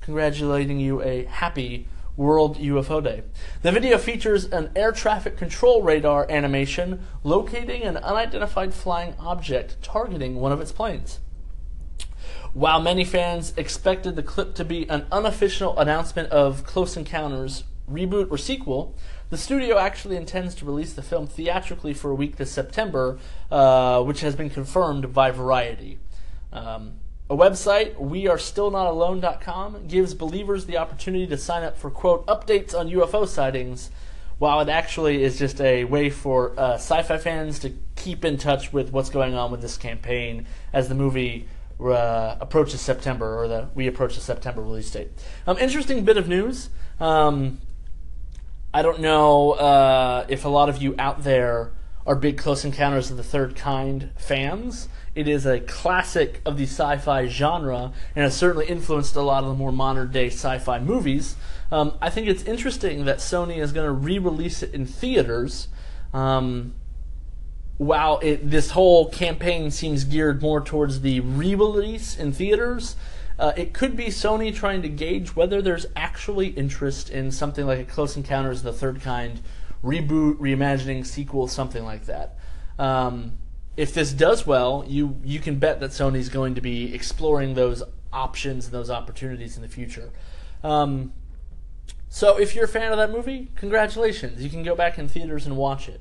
congratulating 0.00 0.81
you 0.81 1.00
a 1.00 1.25
happy 1.25 1.87
World 2.16 2.58
UFO 2.58 3.02
Day. 3.02 3.22
The 3.62 3.72
video 3.72 3.99
features 3.99 4.44
an 4.46 4.70
air 4.76 4.93
traffic 4.93 5.37
control 5.37 5.82
radar 5.82 6.31
animation 6.31 7.05
locating 7.22 7.82
an 7.82 7.96
unidentified 7.96 8.72
flying 8.72 9.14
object 9.19 9.82
targeting 9.82 10.37
one 10.37 10.52
of 10.52 10.61
its 10.61 10.72
planes. 10.72 11.20
While 12.52 12.81
many 12.81 13.05
fans 13.05 13.52
expected 13.56 14.14
the 14.14 14.22
clip 14.22 14.55
to 14.55 14.64
be 14.64 14.88
an 14.88 15.06
unofficial 15.11 15.76
announcement 15.78 16.31
of 16.31 16.64
Close 16.64 16.96
Encounters 16.96 17.64
reboot 17.90 18.31
or 18.31 18.38
sequel, 18.38 18.94
the 19.31 19.37
studio 19.37 19.78
actually 19.78 20.16
intends 20.16 20.55
to 20.56 20.64
release 20.64 20.93
the 20.93 21.02
film 21.02 21.26
theatrically 21.26 21.94
for 21.94 22.12
a 22.12 22.14
week 22.14 22.37
this 22.37 22.52
September, 22.52 23.19
uh, 23.50 24.02
which 24.02 24.20
has 24.20 24.37
been 24.37 24.50
confirmed 24.50 25.12
by 25.12 25.32
Variety. 25.32 25.99
Um, 26.52 26.94
a 27.31 27.37
website, 27.37 27.95
wearestillnotalone.com, 27.97 29.87
gives 29.87 30.12
believers 30.12 30.66
the 30.66 30.76
opportunity 30.76 31.26
to 31.26 31.38
sign 31.38 31.62
up 31.62 31.78
for, 31.78 31.90
quote, 31.90 32.26
updates 32.26 32.78
on 32.78 32.90
UFO 32.90 33.26
sightings, 33.26 33.90
while 34.38 34.61
it 34.61 34.69
actually 34.69 35.23
is 35.23 35.38
just 35.38 35.61
a 35.61 35.85
way 35.85 36.11
for 36.11 36.52
uh, 36.59 36.75
sci 36.75 37.02
fi 37.02 37.16
fans 37.16 37.59
to 37.61 37.73
keep 37.97 38.25
in 38.25 38.37
touch 38.37 38.73
with 38.73 38.93
what's 38.93 39.09
going 39.09 39.35
on 39.35 39.50
with 39.50 39.62
this 39.62 39.78
campaign 39.78 40.47
as 40.73 40.88
the 40.88 40.95
movie 40.95 41.49
uh, 41.81 42.37
approaches 42.40 42.81
September, 42.81 43.40
or 43.40 43.49
the 43.49 43.69
we 43.75 43.87
approach 43.87 44.16
the 44.16 44.21
September 44.21 44.61
release 44.61 44.90
date. 44.90 45.09
Um, 45.47 45.57
interesting 45.59 46.04
bit 46.04 46.16
of 46.16 46.28
news. 46.28 46.69
Um, 47.00 47.59
I 48.73 48.83
don't 48.83 49.00
know 49.00 49.52
uh, 49.52 50.26
if 50.28 50.45
a 50.45 50.49
lot 50.49 50.69
of 50.69 50.83
you 50.83 50.95
out 50.99 51.25
there 51.25 51.73
are 52.07 52.14
big 52.14 52.37
Close 52.37 52.64
Encounters 52.64 53.11
of 53.11 53.16
the 53.16 53.23
Third 53.23 53.57
Kind 53.57 54.11
fans. 54.16 54.88
It 55.14 55.28
is 55.28 55.47
a 55.47 55.61
classic 55.61 56.40
of 56.44 56.56
the 56.56 56.64
sci 56.64 56.97
fi 56.99 57.26
genre 57.26 57.92
and 58.16 58.25
has 58.25 58.37
certainly 58.37 58.66
influenced 58.66 59.14
a 59.14 59.23
lot 59.23 59.44
of 59.44 59.50
the 59.50 59.54
more 59.54 59.73
modern 59.73 60.11
day 60.11 60.26
sci 60.26 60.59
fi 60.59 60.78
movies. 60.78 61.37
Um, 61.71 61.97
I 62.00 62.11
think 62.11 62.28
it's 62.28 62.42
interesting 62.42 63.04
that 63.04 63.18
Sony 63.18 63.59
is 63.59 63.73
going 63.73 63.87
to 63.87 63.92
re 63.92 64.18
release 64.18 64.62
it 64.62 64.75
in 64.75 64.87
theaters. 64.87 65.68
Um, 66.12 66.75
while 67.76 68.21
it, 68.23 68.50
this 68.50 68.71
whole 68.71 69.09
campaign 69.09 69.71
seems 69.71 70.04
geared 70.04 70.40
more 70.40 70.61
towards 70.61 71.00
the 71.00 71.21
re 71.21 71.54
release 71.54 72.16
in 72.16 72.33
theaters, 72.33 72.97
uh, 73.38 73.52
it 73.56 73.73
could 73.73 73.97
be 73.97 74.06
Sony 74.06 74.54
trying 74.54 74.83
to 74.83 74.88
gauge 74.88 75.35
whether 75.35 75.61
there's 75.61 75.87
actually 75.97 76.49
interest 76.49 77.11
in 77.11 77.30
something 77.30 77.66
like 77.66 77.80
a 77.80 77.85
Close 77.85 78.16
Encounters 78.16 78.59
of 78.59 78.64
the 78.64 78.73
Third 78.73 79.00
Kind 79.00 79.40
reboot, 79.85 80.37
reimagining, 80.38 81.04
sequel, 81.04 81.47
something 81.47 81.85
like 81.85 82.06
that. 82.06 82.38
Um, 82.78 83.38
if 83.76 83.93
this 83.93 84.12
does 84.12 84.47
well, 84.47 84.85
you 84.87 85.21
you 85.25 85.40
can 85.40 85.59
bet 85.59 85.81
that 85.81 85.90
Sony's 85.90 86.28
going 86.28 86.54
to 86.54 86.61
be 86.61 86.95
exploring 86.95 87.54
those 87.54 87.83
options 88.12 88.66
and 88.66 88.75
those 88.75 88.90
opportunities 88.90 89.57
in 89.57 89.62
the 89.62 89.69
future. 89.69 90.11
Um, 90.62 91.12
so 92.09 92.38
if 92.38 92.54
you're 92.54 92.66
a 92.66 92.69
fan 92.69 92.93
of 92.93 92.99
that 92.99 93.11
movie, 93.11 93.50
congratulations. 93.57 94.43
You 94.43 94.49
can 94.49 94.62
go 94.62 94.76
back 94.76 94.99
in 94.99 95.09
theaters 95.09 95.47
and 95.47 95.57
watch 95.57 95.88
it. 95.88 96.00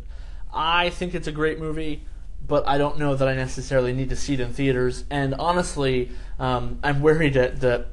I 0.53 0.91
think 0.91 1.15
it's 1.15 1.27
a 1.27 1.31
great 1.31 1.59
movie, 1.59 2.03
but 2.47 2.67
I 2.67 2.77
don't 2.77 2.99
know 2.99 3.15
that 3.15 3.27
I 3.27 3.33
necessarily 3.33 3.93
need 3.93 4.09
to 4.09 4.15
see 4.15 4.35
it 4.35 4.39
in 4.39 4.53
theaters. 4.53 5.05
And 5.09 5.33
honestly, 5.33 6.11
um, 6.37 6.77
I'm 6.83 7.01
worried 7.01 7.33
that, 7.33 7.61
that 7.61 7.87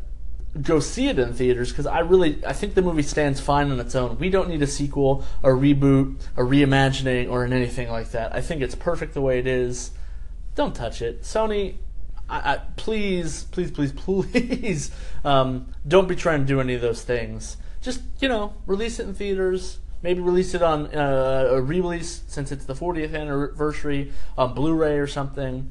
go 0.60 0.80
see 0.80 1.08
it 1.08 1.18
in 1.18 1.32
theaters 1.32 1.70
because 1.70 1.86
I 1.86 2.00
really 2.00 2.44
I 2.44 2.52
think 2.52 2.74
the 2.74 2.82
movie 2.82 3.02
stands 3.02 3.40
fine 3.40 3.70
on 3.70 3.78
its 3.78 3.94
own. 3.94 4.18
We 4.18 4.30
don't 4.30 4.48
need 4.48 4.62
a 4.62 4.66
sequel, 4.66 5.24
a 5.42 5.48
reboot, 5.48 6.20
a 6.36 6.42
reimagining, 6.42 7.30
or 7.30 7.44
anything 7.44 7.90
like 7.90 8.10
that. 8.10 8.34
I 8.34 8.40
think 8.40 8.60
it's 8.60 8.74
perfect 8.74 9.14
the 9.14 9.20
way 9.20 9.38
it 9.38 9.46
is. 9.46 9.92
Don't 10.54 10.74
touch 10.74 11.02
it, 11.02 11.22
Sony. 11.22 11.76
I, 12.28 12.54
I, 12.54 12.56
please, 12.76 13.44
please, 13.44 13.70
please, 13.70 13.92
please, 13.96 14.90
um, 15.24 15.66
don't 15.86 16.08
be 16.08 16.16
trying 16.16 16.40
to 16.40 16.46
do 16.46 16.60
any 16.60 16.74
of 16.74 16.80
those 16.80 17.02
things. 17.02 17.56
Just 17.80 18.02
you 18.20 18.28
know, 18.28 18.54
release 18.66 18.98
it 18.98 19.06
in 19.06 19.14
theaters. 19.14 19.78
Maybe 20.02 20.20
release 20.20 20.54
it 20.54 20.62
on 20.62 20.86
uh, 20.94 21.48
a 21.50 21.60
re-release 21.60 22.22
since 22.26 22.50
it's 22.50 22.64
the 22.64 22.74
40th 22.74 23.14
anniversary 23.14 24.12
on 24.36 24.54
Blu-ray 24.54 24.98
or 24.98 25.06
something. 25.06 25.70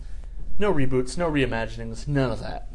No 0.60 0.72
reboots, 0.72 1.18
no 1.18 1.32
reimaginings, 1.32 2.08
none 2.08 2.32
of 2.32 2.40
that. 2.42 2.70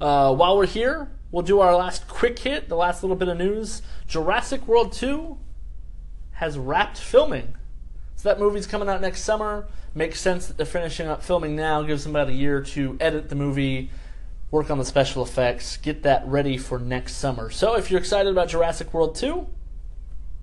Uh, 0.00 0.34
while 0.34 0.56
we're 0.56 0.66
here, 0.66 1.08
we'll 1.30 1.42
do 1.42 1.60
our 1.60 1.76
last 1.76 2.08
quick 2.08 2.38
hit, 2.38 2.68
the 2.68 2.76
last 2.76 3.02
little 3.02 3.16
bit 3.16 3.28
of 3.28 3.36
news. 3.36 3.82
Jurassic 4.06 4.66
World 4.66 4.92
2 4.92 5.36
has 6.32 6.56
wrapped 6.56 6.96
filming. 6.96 7.54
So 8.16 8.28
that 8.28 8.38
movie's 8.38 8.66
coming 8.66 8.88
out 8.88 9.00
next 9.00 9.22
summer. 9.22 9.68
Makes 9.94 10.20
sense 10.20 10.46
that 10.46 10.56
they're 10.56 10.64
finishing 10.64 11.06
up 11.06 11.22
filming 11.22 11.54
now, 11.54 11.82
gives 11.82 12.04
them 12.04 12.14
about 12.14 12.28
a 12.28 12.32
year 12.32 12.62
to 12.62 12.96
edit 12.98 13.28
the 13.28 13.34
movie, 13.34 13.90
work 14.50 14.70
on 14.70 14.78
the 14.78 14.84
special 14.84 15.22
effects, 15.22 15.76
get 15.76 16.02
that 16.02 16.26
ready 16.26 16.56
for 16.56 16.78
next 16.78 17.16
summer. 17.16 17.50
So 17.50 17.76
if 17.76 17.90
you're 17.90 18.00
excited 18.00 18.30
about 18.30 18.48
Jurassic 18.48 18.94
World 18.94 19.14
2, 19.16 19.46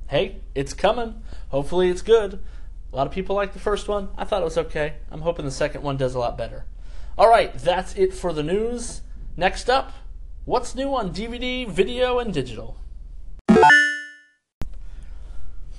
hey, 0.10 0.38
it's 0.54 0.74
coming. 0.74 1.22
Hopefully 1.50 1.90
it's 1.90 2.02
good. 2.02 2.40
A 2.92 2.96
lot 2.96 3.08
of 3.08 3.14
people 3.14 3.36
like 3.36 3.54
the 3.54 3.60
first 3.60 3.88
one. 3.88 4.10
I 4.18 4.24
thought 4.24 4.42
it 4.42 4.46
was 4.46 4.58
okay. 4.58 4.96
I'm 5.10 5.22
hoping 5.22 5.46
the 5.46 5.52
second 5.52 5.82
one 5.82 5.98
does 5.98 6.14
a 6.14 6.20
lot 6.20 6.38
better. 6.38 6.66
All 7.18 7.30
right, 7.30 7.54
that's 7.58 7.96
it 7.96 8.14
for 8.14 8.32
the 8.34 8.44
news. 8.44 9.02
Next 9.40 9.70
up, 9.70 9.94
what's 10.46 10.74
new 10.74 10.96
on 10.96 11.14
DVD, 11.14 11.70
video, 11.70 12.18
and 12.18 12.34
digital? 12.34 12.76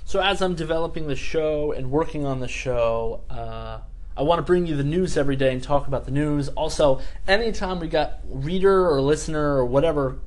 So, 0.05 0.21
as 0.21 0.41
I'm 0.41 0.55
developing 0.55 1.07
the 1.07 1.15
show 1.17 1.73
and 1.73 1.91
working 1.91 2.25
on 2.25 2.39
the 2.39 2.47
show, 2.47 3.19
uh, 3.29 3.79
I 4.15 4.21
want 4.21 4.39
to 4.39 4.43
bring 4.43 4.65
you 4.65 4.77
the 4.77 4.85
news 4.85 5.17
every 5.17 5.35
day 5.35 5.51
and 5.51 5.61
talk 5.61 5.87
about 5.87 6.05
the 6.05 6.11
news. 6.11 6.47
Also, 6.47 7.01
anytime 7.27 7.81
we 7.81 7.89
got 7.89 8.19
reader 8.29 8.89
or 8.89 9.01
listener 9.01 9.57
or 9.57 9.65
whatever 9.65 10.19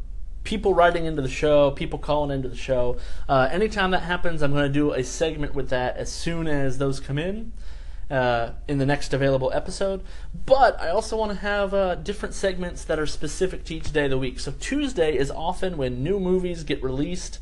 people 0.44 0.74
writing 0.74 1.06
into 1.06 1.22
the 1.22 1.28
show, 1.28 1.70
people 1.70 1.98
calling 1.98 2.30
into 2.30 2.50
the 2.50 2.56
show. 2.56 2.98
Uh, 3.30 3.48
anytime 3.50 3.92
that 3.92 4.02
happens, 4.02 4.42
I'm 4.42 4.52
going 4.52 4.70
to 4.70 4.72
do 4.72 4.92
a 4.92 5.02
segment 5.02 5.54
with 5.54 5.70
that 5.70 5.96
as 5.96 6.12
soon 6.12 6.46
as 6.46 6.76
those 6.76 7.00
come 7.00 7.16
in. 7.16 7.54
Uh, 8.12 8.52
in 8.68 8.76
the 8.76 8.84
next 8.84 9.14
available 9.14 9.50
episode, 9.54 10.02
but 10.44 10.78
I 10.78 10.90
also 10.90 11.16
want 11.16 11.32
to 11.32 11.38
have 11.38 11.72
uh, 11.72 11.94
different 11.94 12.34
segments 12.34 12.84
that 12.84 12.98
are 12.98 13.06
specific 13.06 13.64
to 13.64 13.74
each 13.74 13.90
day 13.90 14.04
of 14.04 14.10
the 14.10 14.18
week. 14.18 14.38
So 14.38 14.52
Tuesday 14.60 15.16
is 15.16 15.30
often 15.30 15.78
when 15.78 16.02
new 16.02 16.20
movies 16.20 16.62
get 16.62 16.82
released 16.82 17.38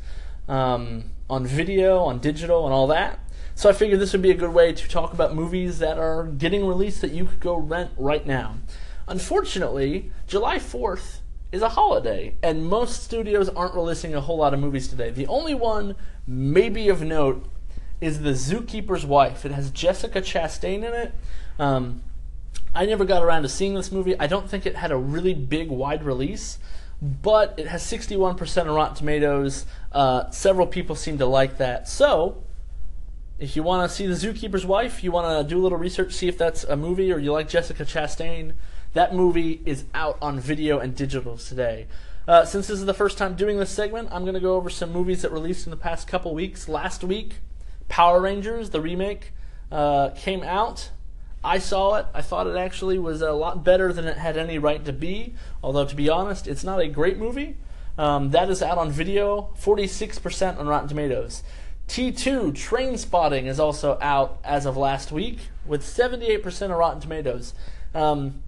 um, 0.47 1.07
on 1.29 1.45
video, 1.45 1.99
on 1.99 2.21
digital, 2.21 2.67
and 2.67 2.73
all 2.73 2.87
that. 2.87 3.19
So 3.57 3.69
I 3.69 3.73
figured 3.73 3.99
this 3.99 4.13
would 4.13 4.23
be 4.23 4.31
a 4.31 4.35
good 4.35 4.55
way 4.55 4.73
to 4.73 4.89
talk 4.89 5.13
about 5.13 5.35
movies 5.35 5.81
that 5.81 5.99
are 5.99 6.27
getting 6.27 6.65
released 6.65 7.01
that 7.01 7.11
you 7.11 7.25
could 7.25 7.41
go 7.41 7.57
rent 7.57 7.91
right 7.97 8.25
now. 8.25 8.59
Unfortunately, 9.09 10.13
July 10.29 10.59
4th 10.59 11.19
is 11.51 11.63
a 11.63 11.71
holiday, 11.71 12.37
and 12.45 12.65
most 12.65 13.03
studios 13.03 13.49
aren't 13.49 13.75
releasing 13.75 14.15
a 14.15 14.21
whole 14.21 14.37
lot 14.37 14.55
of 14.55 14.61
movies 14.61 14.87
today. 14.87 15.11
The 15.11 15.27
only 15.27 15.53
one, 15.53 15.97
maybe 16.29 16.89
of 16.89 17.03
note, 17.03 17.45
is 18.01 18.21
The 18.21 18.31
Zookeeper's 18.31 19.05
Wife. 19.05 19.45
It 19.45 19.53
has 19.53 19.71
Jessica 19.71 20.21
Chastain 20.21 20.79
in 20.79 20.95
it. 20.95 21.15
Um, 21.59 22.03
I 22.75 22.87
never 22.87 23.05
got 23.05 23.23
around 23.23 23.43
to 23.43 23.49
seeing 23.49 23.75
this 23.75 23.91
movie. 23.91 24.19
I 24.19 24.27
don't 24.27 24.49
think 24.49 24.65
it 24.65 24.77
had 24.77 24.93
a 24.93 24.97
really 24.97 25.35
big, 25.35 25.71
wide 25.71 26.05
release, 26.05 26.59
but 27.03 27.55
it 27.59 27.67
has 27.67 27.83
61% 27.83 28.63
on 28.63 28.71
Rotten 28.71 28.97
Tomatoes. 28.97 29.67
Uh, 29.93 30.31
several 30.31 30.67
people 30.67 30.95
seem 30.95 31.19
to 31.19 31.27
like 31.27 31.59
that. 31.59 31.89
So, 31.89 32.43
if 33.39 33.57
you 33.57 33.63
want 33.63 33.89
to 33.89 33.95
see 33.95 34.07
The 34.07 34.15
Zookeeper's 34.15 34.67
Wife, 34.67 35.03
you 35.03 35.11
want 35.11 35.27
to 35.27 35.49
do 35.49 35.61
a 35.61 35.63
little 35.63 35.79
research, 35.79 36.13
see 36.13 36.29
if 36.29 36.39
that's 36.39 36.63
a 36.65 36.77
movie, 36.77 37.13
or 37.13 37.19
you 37.19 37.33
like 37.33 37.49
Jessica 37.49 37.85
Chastain, 37.85 38.53
that 38.93 39.15
movie 39.15 39.63
is 39.65 39.85
out 39.95 40.19
on 40.21 40.39
video 40.39 40.79
and 40.79 40.95
digital 40.95 41.37
today. 41.37 41.87
Uh, 42.29 42.45
since 42.45 42.69
this 42.69 42.79
is 42.79 42.87
the 42.87 42.95
first 42.95 43.19
time 43.19 43.35
doing 43.35 43.59
this 43.59 43.71
segment, 43.71 44.09
I'm 44.13 44.23
going 44.23 44.35
to 44.35 44.41
go 44.41 44.55
over 44.55 44.71
some 44.71 44.93
movies 44.93 45.23
that 45.23 45.33
released 45.33 45.67
in 45.67 45.71
the 45.71 45.77
past 45.77 46.07
couple 46.07 46.35
weeks. 46.35 46.69
Last 46.69 47.03
week, 47.03 47.37
Power 47.91 48.21
Rangers, 48.21 48.71
the 48.71 48.81
remake, 48.81 49.33
uh, 49.71 50.11
came 50.11 50.43
out. 50.43 50.91
I 51.45 51.59
saw 51.59 51.97
it. 51.97 52.07
I 52.15 52.23
thought 52.23 52.47
it 52.47 52.57
actually 52.57 52.99
was 52.99 53.21
a 53.21 53.33
lot 53.33 53.65
better 53.65 53.93
than 53.93 54.07
it 54.07 54.17
had 54.17 54.37
any 54.37 54.59
right 54.59 54.83
to 54.85 54.93
be. 54.93 55.35
Although, 55.63 55.85
to 55.85 55.97
be 55.97 56.09
honest, 56.09 56.47
it's 56.47 56.65
not 56.65 56.81
a 56.81 56.87
great 56.87 57.19
movie. 57.19 57.57
Um, 57.99 58.31
that 58.31 58.49
is 58.49 58.63
out 58.63 58.79
on 58.79 58.91
video, 58.91 59.51
46% 59.61 60.59
on 60.59 60.67
Rotten 60.67 60.89
Tomatoes. 60.89 61.43
T2 61.89 62.53
Trainspotting 62.53 63.47
is 63.47 63.59
also 63.59 63.99
out 64.01 64.39
as 64.45 64.65
of 64.65 64.77
last 64.77 65.11
week 65.11 65.49
with 65.67 65.83
78% 65.83 66.63
of 66.71 66.71
Rotten 66.71 67.01
Tomatoes. 67.01 67.53
Um, 67.95 68.43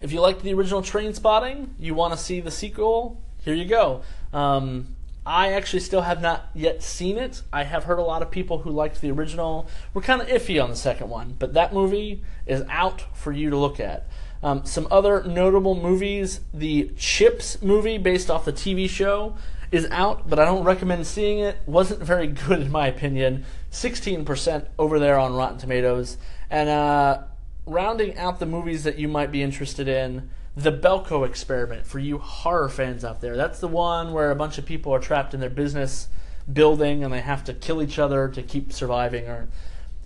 if 0.00 0.12
you 0.12 0.20
liked 0.20 0.42
the 0.42 0.54
original 0.54 0.82
Trainspotting, 0.82 1.70
you 1.80 1.94
want 1.94 2.12
to 2.12 2.18
see 2.18 2.40
the 2.40 2.52
sequel, 2.52 3.20
here 3.42 3.54
you 3.54 3.64
go. 3.64 4.02
Um, 4.32 4.94
I 5.28 5.52
actually 5.52 5.80
still 5.80 6.00
have 6.00 6.22
not 6.22 6.48
yet 6.54 6.82
seen 6.82 7.18
it. 7.18 7.42
I 7.52 7.64
have 7.64 7.84
heard 7.84 7.98
a 7.98 8.02
lot 8.02 8.22
of 8.22 8.30
people 8.30 8.60
who 8.60 8.70
liked 8.70 9.02
the 9.02 9.10
original 9.10 9.68
were 9.92 10.00
kind 10.00 10.22
of 10.22 10.28
iffy 10.28 10.60
on 10.62 10.70
the 10.70 10.76
second 10.76 11.10
one, 11.10 11.36
but 11.38 11.52
that 11.52 11.74
movie 11.74 12.22
is 12.46 12.62
out 12.70 13.04
for 13.14 13.30
you 13.30 13.50
to 13.50 13.56
look 13.56 13.78
at. 13.78 14.08
Um, 14.42 14.64
some 14.64 14.88
other 14.90 15.22
notable 15.24 15.74
movies 15.74 16.40
the 16.54 16.92
Chips 16.96 17.60
movie, 17.60 17.98
based 17.98 18.30
off 18.30 18.46
the 18.46 18.54
TV 18.54 18.88
show, 18.88 19.36
is 19.70 19.86
out, 19.90 20.30
but 20.30 20.38
I 20.38 20.46
don't 20.46 20.64
recommend 20.64 21.06
seeing 21.06 21.40
it. 21.40 21.58
Wasn't 21.66 22.00
very 22.00 22.26
good, 22.46 22.62
in 22.62 22.72
my 22.72 22.86
opinion. 22.86 23.44
16% 23.70 24.66
over 24.78 24.98
there 24.98 25.18
on 25.18 25.34
Rotten 25.34 25.58
Tomatoes. 25.58 26.16
And 26.48 26.70
uh, 26.70 27.24
rounding 27.66 28.16
out 28.16 28.38
the 28.38 28.46
movies 28.46 28.84
that 28.84 28.98
you 28.98 29.08
might 29.08 29.30
be 29.30 29.42
interested 29.42 29.88
in, 29.88 30.30
the 30.58 30.72
Belko 30.72 31.24
experiment 31.24 31.86
for 31.86 32.00
you 32.00 32.18
horror 32.18 32.68
fans 32.68 33.04
out 33.04 33.20
there. 33.20 33.36
That's 33.36 33.60
the 33.60 33.68
one 33.68 34.12
where 34.12 34.32
a 34.32 34.34
bunch 34.34 34.58
of 34.58 34.66
people 34.66 34.92
are 34.92 34.98
trapped 34.98 35.32
in 35.32 35.38
their 35.38 35.48
business 35.48 36.08
building 36.52 37.04
and 37.04 37.12
they 37.12 37.20
have 37.20 37.44
to 37.44 37.54
kill 37.54 37.80
each 37.80 37.96
other 37.96 38.28
to 38.28 38.42
keep 38.42 38.72
surviving. 38.72 39.26
Or 39.26 39.46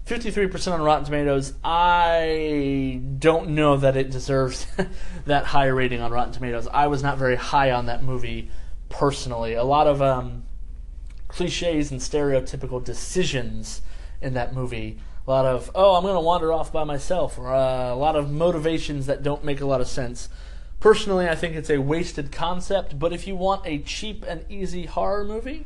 53% 0.07 0.73
on 0.73 0.83
Rotten 0.83 1.07
Tomatoes. 1.07 1.55
I 1.65 3.01
don't 3.19 3.51
know 3.51 3.79
that 3.79 3.97
it 3.97 4.11
deserves 4.11 4.67
that 5.25 5.47
high 5.47 5.69
rating 5.69 6.03
on 6.03 6.11
Rotten 6.11 6.35
Tomatoes. 6.35 6.69
I 6.71 6.87
was 6.89 7.03
not 7.03 7.17
very 7.17 7.37
high 7.37 7.71
on 7.71 7.87
that 7.87 8.03
movie 8.03 8.51
personally. 8.91 9.55
A 9.55 9.65
lot 9.65 9.87
of 9.87 10.03
um, 10.03 10.45
cliches 11.29 11.91
and 11.91 11.99
stereotypical 11.99 12.85
decisions 12.85 13.81
in 14.21 14.35
that 14.35 14.55
movie 14.55 14.99
a 15.27 15.31
lot 15.31 15.45
of 15.45 15.71
oh 15.75 15.95
i'm 15.95 16.03
going 16.03 16.15
to 16.15 16.21
wander 16.21 16.53
off 16.53 16.73
by 16.73 16.85
myself 16.85 17.39
or 17.39 17.53
uh, 17.53 17.93
a 17.93 17.95
lot 17.95 18.17
of 18.17 18.31
motivations 18.31 19.07
that 19.07 19.23
don't 19.23 19.45
make 19.45 19.61
a 19.61 19.67
lot 19.67 19.81
of 19.81 19.87
sense 19.87 20.29
personally 20.83 21.29
i 21.29 21.35
think 21.35 21.55
it's 21.55 21.71
a 21.71 21.79
wasted 21.79 22.31
concept 22.31 22.99
but 22.99 23.13
if 23.13 23.27
you 23.27 23.37
want 23.37 23.65
a 23.65 23.79
cheap 23.79 24.25
and 24.27 24.45
easy 24.51 24.85
horror 24.87 25.25
movie 25.25 25.65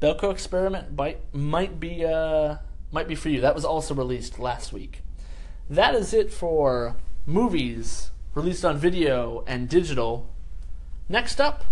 belko 0.00 0.30
experiment 0.30 0.94
might, 0.96 1.18
might 1.32 1.80
be 1.80 2.04
uh, 2.04 2.56
might 2.92 3.08
be 3.08 3.14
for 3.14 3.28
you. 3.28 3.40
That 3.40 3.54
was 3.54 3.64
also 3.64 3.94
released 3.94 4.38
last 4.38 4.72
week. 4.72 5.02
That 5.68 5.94
is 5.94 6.14
it 6.14 6.32
for 6.32 6.96
movies 7.24 8.10
released 8.34 8.64
on 8.64 8.78
video 8.78 9.44
and 9.46 9.68
digital. 9.68 10.30
Next 11.08 11.40
up 11.40 11.64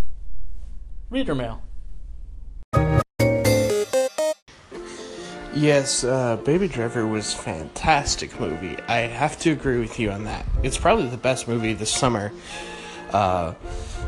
reader 1.10 1.34
mail 1.34 1.62
Yes, 5.56 6.02
uh, 6.02 6.36
Baby 6.38 6.66
Driver 6.66 7.06
was 7.06 7.32
fantastic 7.32 8.40
movie. 8.40 8.76
I 8.88 9.02
have 9.02 9.38
to 9.40 9.52
agree 9.52 9.78
with 9.78 10.00
you 10.00 10.10
on 10.10 10.24
that. 10.24 10.44
It's 10.64 10.76
probably 10.76 11.06
the 11.06 11.16
best 11.16 11.46
movie 11.46 11.74
this 11.74 11.92
summer, 11.92 12.32
uh, 13.12 13.52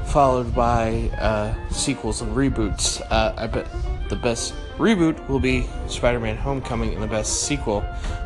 followed 0.07 0.53
by 0.57 1.09
uh, 1.21 1.55
sequels 1.71 2.21
and 2.21 2.37
reboots. 2.37 3.01
Uh, 3.13 3.33
I 3.37 3.47
bet 3.47 3.69
the 4.09 4.17
best 4.17 4.55
reboot 4.77 5.29
will 5.29 5.39
be 5.39 5.69
Spider-Man: 5.87 6.37
Homecoming, 6.37 6.95
and 6.95 7.03
the 7.03 7.07
best 7.07 7.45
sequel 7.45 7.85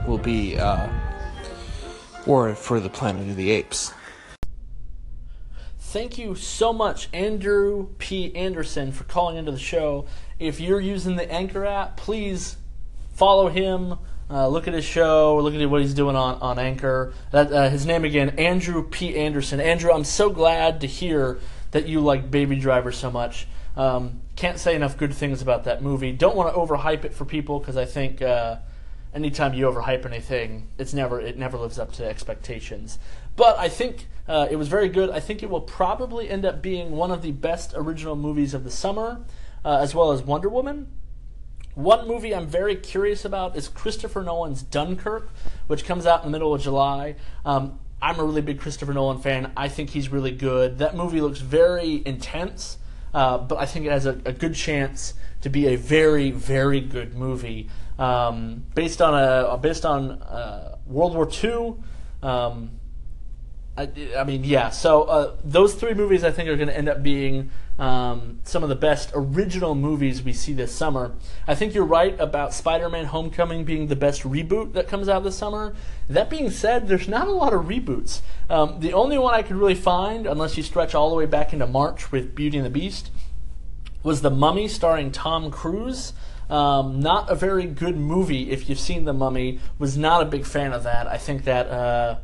will 0.09 0.19
be 0.19 0.59
uh, 0.59 0.89
War 2.25 2.55
for 2.55 2.81
the 2.81 2.89
Planet 2.89 3.29
of 3.29 3.37
the 3.37 3.51
Apes. 3.51 3.93
Thank 5.79 6.17
you 6.17 6.35
so 6.37 6.73
much, 6.73 7.11
Andrew 7.13 7.89
P. 7.99 8.35
Anderson, 8.35 8.93
for 8.93 9.05
calling 9.05 9.37
into 9.37 9.53
the 9.53 9.59
show. 9.59 10.07
If 10.39 10.59
you're 10.59 10.81
using 10.81 11.17
the 11.17 11.31
Anchor 11.31 11.67
app, 11.67 11.99
please 11.99 12.57
follow 13.13 13.49
him. 13.49 13.99
Uh, 14.31 14.47
look 14.47 14.69
at 14.69 14.75
his 14.75 14.85
show. 14.85 15.39
Look 15.39 15.55
at 15.55 15.71
what 15.71 15.81
he's 15.81 15.95
doing 15.95 16.15
on, 16.15 16.41
on 16.41 16.59
Anchor. 16.59 17.13
That 17.33 17.53
uh, 17.53 17.69
his 17.69 17.85
name 17.85 18.05
again, 18.05 18.31
Andrew 18.39 18.87
P. 18.89 19.17
Anderson. 19.17 19.61
Andrew, 19.61 19.93
I'm 19.93 20.05
so 20.05 20.31
glad 20.31 20.81
to 20.83 20.87
hear 20.87 21.41
that 21.73 21.89
you 21.89 22.01
like 22.01 22.31
Baby 22.31 22.57
Driver 22.57 22.93
so 22.93 23.11
much. 23.11 23.47
Um, 23.77 24.21
can't 24.37 24.59
say 24.59 24.75
enough 24.75 24.97
good 24.97 25.15
things 25.15 25.43
about 25.43 25.65
that 25.65 25.83
movie. 25.83 26.13
Don't 26.13 26.37
want 26.37 26.53
to 26.55 26.59
overhype 26.59 27.05
it 27.05 27.15
for 27.15 27.25
people 27.25 27.59
because 27.59 27.77
I 27.77 27.85
think 27.85 28.23
uh, 28.23 28.57
anytime 29.15 29.55
you 29.55 29.67
overhype 29.67 30.07
anything, 30.07 30.69
it's 30.79 30.95
never 30.95 31.21
it 31.21 31.37
never 31.37 31.59
lives 31.59 31.79
up 31.79 31.93
to 31.95 32.07
expectations. 32.07 32.99
But 33.37 33.59
I 33.59 33.69
think 33.69 34.07
uh, 34.29 34.49
it 34.51 34.57
was 34.57 34.69
very 34.69 34.89
good. 34.89 35.11
I 35.11 35.21
think 35.21 35.43
it 35.43 35.51
will 35.51 35.61
probably 35.61 36.29
end 36.29 36.45
up 36.45 36.63
being 36.63 36.93
one 36.93 37.11
of 37.11 37.23
the 37.23 37.33
best 37.33 37.73
original 37.77 38.17
movies 38.17 38.55
of 38.55 38.65
the 38.65 38.71
summer, 38.71 39.25
uh, 39.65 39.79
as 39.79 39.95
well 39.95 40.13
as 40.13 40.23
Wonder 40.23 40.49
Woman. 40.49 40.89
One 41.75 42.09
movie 42.09 42.35
I'm 42.35 42.47
very 42.47 42.75
curious 42.75 43.25
about 43.25 43.57
is 43.57 43.69
Christopher 43.69 44.23
Nolan's 44.23 44.63
Dunkirk, 44.63 45.31
which 45.69 45.85
comes 45.85 46.05
out 46.05 46.25
in 46.25 46.27
the 46.27 46.33
middle 46.33 46.53
of 46.53 46.61
July. 46.61 47.15
Um, 47.45 47.79
I'm 48.03 48.19
a 48.19 48.25
really 48.25 48.43
big 48.43 48.61
Christopher 48.61 48.93
Nolan 48.93 49.19
fan. 49.19 49.53
I 49.57 49.69
think 49.69 49.91
he's 49.91 50.09
really 50.09 50.33
good. 50.33 50.79
That 50.79 50.97
movie 50.97 51.21
looks 51.21 51.41
very 51.41 52.03
intense, 52.05 52.79
uh, 53.15 53.39
but 53.39 53.59
I 53.59 53.67
think 53.67 53.87
it 53.87 53.93
has 53.93 54.07
a, 54.07 54.21
a, 54.25 54.33
good 54.33 54.55
chance 54.55 55.15
to 55.43 55.51
be 55.51 55.69
a 55.69 55.77
very, 55.77 56.31
very 56.31 56.81
good 56.81 57.15
movie 57.15 57.69
um, 57.99 58.65
based 58.75 59.03
on 59.03 59.15
a 59.15 59.57
based 59.59 59.85
on 59.85 60.13
uh, 60.23 60.77
World 60.87 61.15
War 61.15 61.29
II. 61.31 61.75
Um, 62.23 62.80
I, 63.81 63.89
I 64.19 64.25
mean, 64.25 64.45
yeah. 64.45 64.69
So 64.69 65.05
uh, 65.05 65.37
those 65.43 65.75
three 65.75 65.95
movies 65.95 66.23
I 66.23 66.31
think 66.31 66.49
are 66.49 66.57
going 66.57 66.69
to 66.69 66.77
end 66.77 66.89
up 66.89 67.03
being 67.03 67.51
um, 67.79 68.41
some 68.45 68.63
of 68.63 68.69
the 68.69 68.77
best 68.77 69.11
original 69.15 69.75
movies 69.75 70.23
we 70.23 70.35
see 70.35 70.53
this 70.53 70.71
summer. 70.71 71.15
I 71.49 71.55
think 71.55 71.75
you're 71.75 71.87
right 71.87 72.19
about 72.21 72.53
Spider-Man: 72.53 73.07
Homecoming 73.07 73.65
being 73.65 73.87
the 73.87 73.97
best 73.97 74.23
reboot 74.23 74.75
that 74.75 74.87
comes 74.87 75.09
out 75.09 75.25
this 75.25 75.37
summer. 75.37 75.75
That 76.11 76.29
being 76.29 76.51
said, 76.51 76.89
there's 76.89 77.09
not 77.09 77.27
a 77.27 77.33
lot 77.33 77.55
of 77.55 77.67
reboots. 77.67 78.21
Um, 78.51 78.81
the 78.81 78.93
only 78.93 79.17
one 79.17 79.35
I 79.35 79.43
could 79.43 79.57
really 79.57 79.75
find, 79.75 80.27
unless 80.27 80.59
you 80.59 80.63
stretch 80.63 80.95
all 80.95 81.09
the 81.09 81.17
way 81.17 81.27
back 81.27 81.55
into 81.55 81.67
March 81.67 82.13
with 82.13 82.35
Beauty 82.35 82.59
and 82.59 82.67
the 82.67 82.71
Beast, 82.71 83.11
was 84.03 84.21
The 84.21 84.31
Mummy 84.31 84.69
starring 84.69 85.11
Tom 85.11 85.51
Cruise. 85.51 86.13
Um, 86.51 87.01
not 87.01 87.31
a 87.31 87.35
very 87.35 87.65
good 87.65 87.97
movie 87.97 88.51
if 88.51 88.69
you've 88.69 88.81
seen 88.81 89.05
The 89.05 89.15
Mummy. 89.15 89.61
Was 89.79 89.97
not 89.97 90.21
a 90.21 90.27
big 90.27 90.45
fan 90.45 90.75
of 90.75 90.83
that. 90.83 91.07
I 91.07 91.17
think 91.17 91.45
that. 91.45 91.69
Uh, 91.69 92.19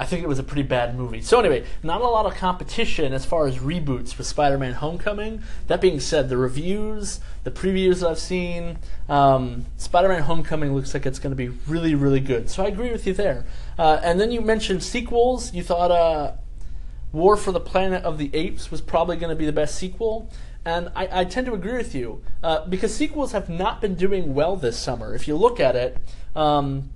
I 0.00 0.06
think 0.06 0.22
it 0.22 0.28
was 0.28 0.38
a 0.38 0.44
pretty 0.44 0.62
bad 0.62 0.96
movie. 0.96 1.20
So 1.20 1.40
anyway, 1.40 1.64
not 1.82 2.00
a 2.00 2.04
lot 2.04 2.24
of 2.24 2.34
competition 2.34 3.12
as 3.12 3.24
far 3.24 3.46
as 3.46 3.58
reboots 3.58 4.16
with 4.16 4.26
Spider-Man: 4.26 4.74
Homecoming. 4.74 5.42
That 5.66 5.80
being 5.80 5.98
said, 5.98 6.28
the 6.28 6.36
reviews, 6.36 7.20
the 7.42 7.50
previews 7.50 8.08
I've 8.08 8.18
seen, 8.18 8.78
um, 9.08 9.66
Spider-Man: 9.76 10.22
Homecoming 10.22 10.74
looks 10.74 10.94
like 10.94 11.04
it's 11.04 11.18
going 11.18 11.32
to 11.32 11.36
be 11.36 11.48
really, 11.66 11.94
really 11.94 12.20
good. 12.20 12.48
So 12.48 12.64
I 12.64 12.68
agree 12.68 12.92
with 12.92 13.06
you 13.06 13.12
there. 13.12 13.44
Uh, 13.78 14.00
and 14.02 14.20
then 14.20 14.30
you 14.30 14.40
mentioned 14.40 14.82
sequels. 14.82 15.52
You 15.52 15.64
thought 15.64 15.90
uh, 15.90 16.32
War 17.12 17.36
for 17.36 17.50
the 17.50 17.60
Planet 17.60 18.04
of 18.04 18.18
the 18.18 18.30
Apes 18.34 18.70
was 18.70 18.80
probably 18.80 19.16
going 19.16 19.30
to 19.30 19.36
be 19.36 19.46
the 19.46 19.52
best 19.52 19.74
sequel. 19.74 20.30
And 20.64 20.90
I, 20.94 21.20
I 21.20 21.24
tend 21.24 21.46
to 21.46 21.54
agree 21.54 21.76
with 21.76 21.94
you 21.94 22.22
uh, 22.42 22.66
because 22.66 22.94
sequels 22.94 23.32
have 23.32 23.48
not 23.48 23.80
been 23.80 23.94
doing 23.94 24.34
well 24.34 24.54
this 24.54 24.78
summer. 24.78 25.14
If 25.14 25.26
you 25.26 25.34
look 25.34 25.60
at 25.60 25.74
it, 25.74 25.96
um, 26.36 26.90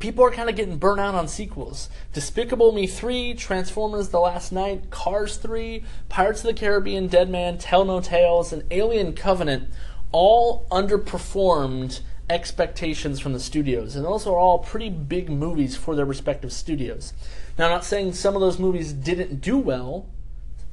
people 0.00 0.24
are 0.24 0.30
kind 0.32 0.50
of 0.50 0.56
getting 0.56 0.78
burnt 0.78 0.98
out 0.98 1.14
on 1.14 1.28
sequels. 1.28 1.88
Despicable 2.12 2.72
Me 2.72 2.88
3, 2.88 3.34
Transformers 3.34 4.08
The 4.08 4.18
Last 4.18 4.50
Knight, 4.50 4.90
Cars 4.90 5.36
3, 5.36 5.84
Pirates 6.08 6.40
of 6.40 6.46
the 6.46 6.54
Caribbean, 6.54 7.06
Dead 7.06 7.30
Man, 7.30 7.58
Tell 7.58 7.84
No 7.84 8.00
Tales, 8.00 8.52
and 8.52 8.64
Alien 8.72 9.12
Covenant 9.12 9.70
all 10.10 10.66
underperformed 10.72 12.00
expectations 12.28 13.20
from 13.20 13.32
the 13.32 13.40
studios. 13.40 13.94
And 13.94 14.04
those 14.04 14.26
are 14.26 14.36
all 14.36 14.58
pretty 14.58 14.88
big 14.88 15.28
movies 15.28 15.76
for 15.76 15.94
their 15.94 16.04
respective 16.04 16.52
studios. 16.52 17.12
Now, 17.58 17.66
I'm 17.66 17.72
not 17.72 17.84
saying 17.84 18.14
some 18.14 18.34
of 18.34 18.40
those 18.40 18.58
movies 18.58 18.92
didn't 18.92 19.40
do 19.40 19.58
well. 19.58 20.06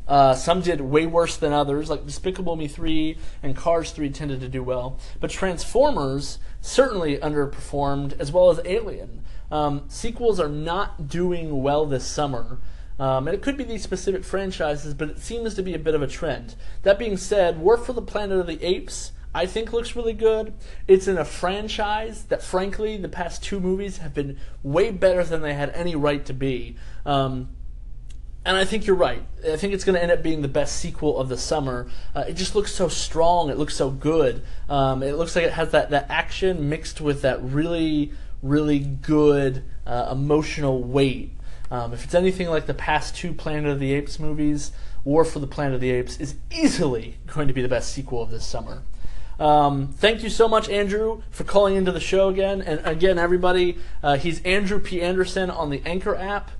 Uh, 0.07 0.33
some 0.33 0.61
did 0.61 0.79
way 0.81 1.05
worse 1.05 1.35
than 1.37 1.51
others, 1.51 1.89
like 1.89 2.05
Despicable 2.05 2.55
Me 2.55 2.67
3 2.67 3.17
and 3.43 3.55
Cars 3.55 3.91
3 3.91 4.09
tended 4.09 4.39
to 4.41 4.47
do 4.47 4.63
well. 4.63 4.97
But 5.19 5.31
Transformers 5.31 6.39
certainly 6.61 7.17
underperformed, 7.17 8.19
as 8.19 8.31
well 8.31 8.49
as 8.49 8.59
Alien. 8.65 9.23
Um, 9.51 9.83
sequels 9.87 10.39
are 10.39 10.49
not 10.49 11.07
doing 11.07 11.61
well 11.61 11.85
this 11.85 12.05
summer. 12.05 12.59
Um, 12.99 13.27
and 13.27 13.35
it 13.35 13.41
could 13.41 13.57
be 13.57 13.63
these 13.63 13.83
specific 13.83 14.23
franchises, 14.23 14.93
but 14.93 15.09
it 15.09 15.19
seems 15.19 15.53
to 15.55 15.61
be 15.61 15.73
a 15.73 15.79
bit 15.79 15.93
of 15.93 16.01
a 16.01 16.07
trend. 16.07 16.55
That 16.83 16.97
being 16.97 17.17
said, 17.17 17.59
War 17.59 17.77
for 17.77 17.93
the 17.93 18.01
Planet 18.01 18.39
of 18.39 18.47
the 18.47 18.63
Apes, 18.65 19.11
I 19.35 19.45
think 19.45 19.71
looks 19.71 19.95
really 19.95 20.13
good. 20.13 20.53
It's 20.87 21.07
in 21.07 21.17
a 21.17 21.25
franchise 21.25 22.23
that, 22.25 22.41
frankly, 22.41 22.97
the 22.97 23.09
past 23.09 23.43
two 23.43 23.59
movies 23.59 23.97
have 23.97 24.13
been 24.13 24.37
way 24.63 24.89
better 24.89 25.23
than 25.23 25.41
they 25.41 25.53
had 25.53 25.69
any 25.71 25.95
right 25.95 26.25
to 26.25 26.33
be. 26.33 26.75
Um, 27.05 27.49
and 28.47 28.55
I 28.55 28.63
think 28.63 28.87
you're 28.87 28.95
right. 28.95 29.21
I 29.45 29.57
think 29.57 29.73
it's 29.73 29.83
going 29.83 29.95
to 29.95 30.01
end 30.01 30.09
up 30.09 30.23
being 30.23 30.41
the 30.41 30.47
best 30.47 30.77
sequel 30.77 31.19
of 31.19 31.27
the 31.27 31.37
summer. 31.37 31.89
Uh, 32.15 32.23
it 32.29 32.33
just 32.35 32.55
looks 32.55 32.73
so 32.73 32.87
strong. 32.87 33.49
It 33.49 33.57
looks 33.57 33.75
so 33.75 33.91
good. 33.91 34.41
Um, 34.69 35.03
it 35.03 35.15
looks 35.15 35.35
like 35.35 35.43
it 35.43 35.51
has 35.51 35.71
that, 35.71 35.89
that 35.89 36.05
action 36.09 36.69
mixed 36.69 37.01
with 37.01 37.21
that 37.23 37.43
really, 37.43 38.13
really 38.41 38.79
good 38.79 39.63
uh, 39.85 40.07
emotional 40.13 40.81
weight. 40.81 41.33
Um, 41.69 41.93
if 41.93 42.05
it's 42.05 42.15
anything 42.15 42.47
like 42.47 42.67
the 42.67 42.73
past 42.73 43.17
two 43.17 43.33
Planet 43.33 43.69
of 43.69 43.81
the 43.81 43.93
Apes 43.93 44.17
movies, 44.17 44.71
War 45.03 45.25
for 45.25 45.39
the 45.39 45.47
Planet 45.47 45.75
of 45.75 45.81
the 45.81 45.91
Apes 45.91 46.17
is 46.17 46.35
easily 46.49 47.17
going 47.27 47.49
to 47.49 47.53
be 47.53 47.61
the 47.61 47.67
best 47.67 47.91
sequel 47.91 48.21
of 48.21 48.31
this 48.31 48.45
summer. 48.45 48.81
Um, 49.41 49.89
thank 49.89 50.23
you 50.23 50.29
so 50.29 50.47
much, 50.47 50.69
Andrew, 50.69 51.21
for 51.31 51.43
calling 51.43 51.75
into 51.75 51.91
the 51.91 51.99
show 51.99 52.29
again. 52.29 52.61
And 52.61 52.79
again, 52.85 53.19
everybody, 53.19 53.77
uh, 54.01 54.15
he's 54.15 54.41
Andrew 54.43 54.79
P. 54.79 55.01
Anderson 55.01 55.49
on 55.49 55.69
the 55.69 55.81
Anchor 55.85 56.15
app. 56.15 56.51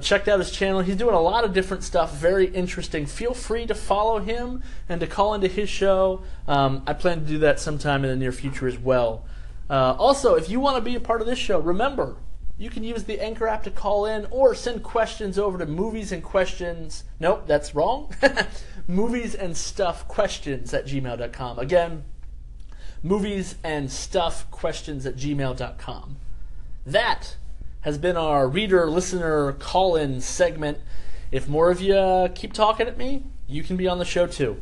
Checked 0.00 0.28
out 0.28 0.38
his 0.38 0.50
channel. 0.50 0.80
He's 0.80 0.96
doing 0.96 1.14
a 1.14 1.20
lot 1.20 1.44
of 1.44 1.52
different 1.52 1.82
stuff, 1.82 2.14
very 2.14 2.46
interesting. 2.46 3.06
Feel 3.06 3.34
free 3.34 3.66
to 3.66 3.74
follow 3.74 4.18
him 4.18 4.62
and 4.88 5.00
to 5.00 5.06
call 5.06 5.34
into 5.34 5.48
his 5.48 5.68
show. 5.68 6.22
Um, 6.46 6.82
I 6.86 6.92
plan 6.92 7.20
to 7.20 7.26
do 7.26 7.38
that 7.38 7.60
sometime 7.60 8.04
in 8.04 8.10
the 8.10 8.16
near 8.16 8.32
future 8.32 8.66
as 8.66 8.78
well. 8.78 9.24
Uh, 9.68 9.96
also, 9.98 10.34
if 10.34 10.48
you 10.48 10.60
want 10.60 10.76
to 10.76 10.82
be 10.82 10.94
a 10.94 11.00
part 11.00 11.20
of 11.20 11.26
this 11.26 11.38
show, 11.38 11.58
remember 11.58 12.16
you 12.58 12.70
can 12.70 12.84
use 12.84 13.04
the 13.04 13.20
Anchor 13.20 13.46
app 13.46 13.62
to 13.64 13.70
call 13.70 14.06
in 14.06 14.26
or 14.30 14.54
send 14.54 14.82
questions 14.82 15.38
over 15.38 15.58
to 15.58 15.66
movies 15.66 16.12
and 16.12 16.22
questions. 16.22 17.04
Nope, 17.20 17.46
that's 17.46 17.74
wrong. 17.74 18.14
movies 18.86 19.34
and 19.34 19.56
stuff 19.56 20.08
questions 20.08 20.72
at 20.72 20.86
gmail.com. 20.86 21.58
Again, 21.58 22.04
movies 23.02 23.56
and 23.62 23.90
stuff 23.90 24.50
questions 24.50 25.04
at 25.04 25.16
gmail.com. 25.16 26.16
That 26.86 27.36
has 27.86 27.98
been 27.98 28.16
our 28.16 28.48
reader 28.48 28.90
listener 28.90 29.52
call 29.52 29.94
in 29.94 30.20
segment. 30.20 30.76
If 31.30 31.48
more 31.48 31.70
of 31.70 31.80
you 31.80 31.94
uh, 31.94 32.26
keep 32.34 32.52
talking 32.52 32.88
at 32.88 32.98
me, 32.98 33.22
you 33.46 33.62
can 33.62 33.76
be 33.76 33.86
on 33.86 34.00
the 34.00 34.04
show 34.04 34.26
too. 34.26 34.60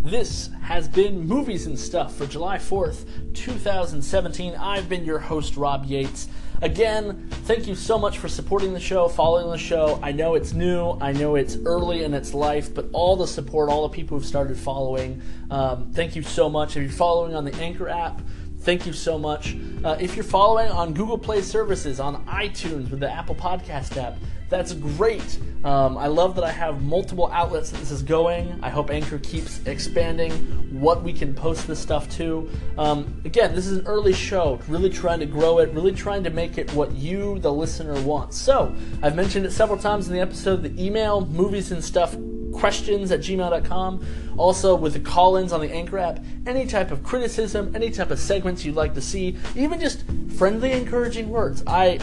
This 0.00 0.48
has 0.62 0.88
been 0.88 1.26
Movies 1.26 1.66
and 1.66 1.78
Stuff 1.78 2.14
for 2.14 2.24
July 2.24 2.56
4th, 2.56 3.34
2017. 3.34 4.54
I've 4.54 4.88
been 4.88 5.04
your 5.04 5.18
host, 5.18 5.58
Rob 5.58 5.84
Yates. 5.84 6.26
Again, 6.62 7.26
thank 7.44 7.66
you 7.66 7.74
so 7.74 7.98
much 7.98 8.18
for 8.18 8.28
supporting 8.28 8.74
the 8.74 8.80
show, 8.80 9.08
following 9.08 9.50
the 9.50 9.56
show. 9.56 9.98
I 10.02 10.12
know 10.12 10.34
it's 10.34 10.52
new, 10.52 10.98
I 11.00 11.12
know 11.12 11.34
it's 11.36 11.56
early 11.64 12.04
in 12.04 12.12
its 12.12 12.34
life, 12.34 12.74
but 12.74 12.90
all 12.92 13.16
the 13.16 13.26
support, 13.26 13.70
all 13.70 13.88
the 13.88 13.94
people 13.94 14.18
who've 14.18 14.26
started 14.26 14.58
following, 14.58 15.22
um, 15.50 15.90
thank 15.92 16.14
you 16.14 16.22
so 16.22 16.50
much. 16.50 16.76
If 16.76 16.82
you're 16.82 16.92
following 16.92 17.34
on 17.34 17.46
the 17.46 17.54
Anchor 17.54 17.88
app, 17.88 18.20
thank 18.58 18.84
you 18.84 18.92
so 18.92 19.18
much. 19.18 19.56
Uh, 19.82 19.96
if 19.98 20.16
you're 20.16 20.22
following 20.22 20.70
on 20.70 20.92
Google 20.92 21.16
Play 21.16 21.40
services, 21.40 21.98
on 21.98 22.26
iTunes 22.26 22.90
with 22.90 23.00
the 23.00 23.10
Apple 23.10 23.34
Podcast 23.34 23.96
app, 23.96 24.18
that's 24.50 24.74
great. 24.74 25.38
Um, 25.64 25.96
I 25.96 26.08
love 26.08 26.34
that 26.34 26.44
I 26.44 26.50
have 26.50 26.82
multiple 26.82 27.30
outlets 27.32 27.70
that 27.70 27.78
this 27.78 27.90
is 27.90 28.02
going. 28.02 28.58
I 28.62 28.68
hope 28.68 28.90
Anchor 28.90 29.18
keeps 29.18 29.64
expanding 29.64 30.68
what 30.80 31.02
we 31.02 31.12
can 31.12 31.34
post 31.34 31.66
this 31.66 31.78
stuff 31.78 32.08
to. 32.16 32.48
Um, 32.78 33.20
again, 33.24 33.54
this 33.54 33.66
is 33.66 33.78
an 33.78 33.86
early 33.86 34.12
show, 34.12 34.58
really 34.68 34.90
trying 34.90 35.20
to 35.20 35.26
grow 35.26 35.58
it, 35.58 35.70
really 35.72 35.92
trying 35.92 36.24
to 36.24 36.30
make 36.30 36.58
it 36.58 36.72
what 36.72 36.92
you, 36.92 37.38
the 37.38 37.52
listener, 37.52 38.00
want. 38.02 38.32
So, 38.34 38.74
I've 39.02 39.14
mentioned 39.14 39.46
it 39.46 39.52
several 39.52 39.78
times 39.78 40.08
in 40.08 40.14
the 40.14 40.20
episode 40.20 40.62
the 40.62 40.84
email, 40.84 41.26
movies 41.26 41.70
and 41.70 41.84
stuff 41.84 42.16
questions 42.52 43.10
at 43.10 43.20
gmail.com. 43.20 44.06
Also, 44.36 44.74
with 44.74 44.94
the 44.94 45.00
call 45.00 45.36
ins 45.36 45.52
on 45.52 45.60
the 45.60 45.70
Anchor 45.70 45.98
app, 45.98 46.24
any 46.46 46.66
type 46.66 46.90
of 46.90 47.02
criticism, 47.02 47.72
any 47.74 47.90
type 47.90 48.10
of 48.10 48.18
segments 48.18 48.64
you'd 48.64 48.74
like 48.74 48.94
to 48.94 49.00
see, 49.00 49.36
even 49.54 49.78
just 49.78 50.04
friendly, 50.36 50.72
encouraging 50.72 51.28
words. 51.28 51.62
I 51.66 51.98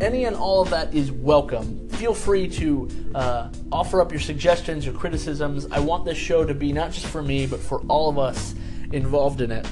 any 0.00 0.24
and 0.24 0.36
all 0.36 0.62
of 0.62 0.70
that 0.70 0.94
is 0.94 1.10
welcome. 1.10 1.88
Feel 1.90 2.14
free 2.14 2.48
to 2.48 2.88
uh, 3.14 3.48
offer 3.72 4.00
up 4.00 4.12
your 4.12 4.20
suggestions, 4.20 4.86
your 4.86 4.94
criticisms. 4.94 5.66
I 5.70 5.80
want 5.80 6.04
this 6.04 6.18
show 6.18 6.44
to 6.44 6.54
be 6.54 6.72
not 6.72 6.92
just 6.92 7.06
for 7.06 7.22
me, 7.22 7.46
but 7.46 7.60
for 7.60 7.80
all 7.88 8.08
of 8.08 8.18
us 8.18 8.54
involved 8.92 9.40
in 9.40 9.50
it. 9.50 9.66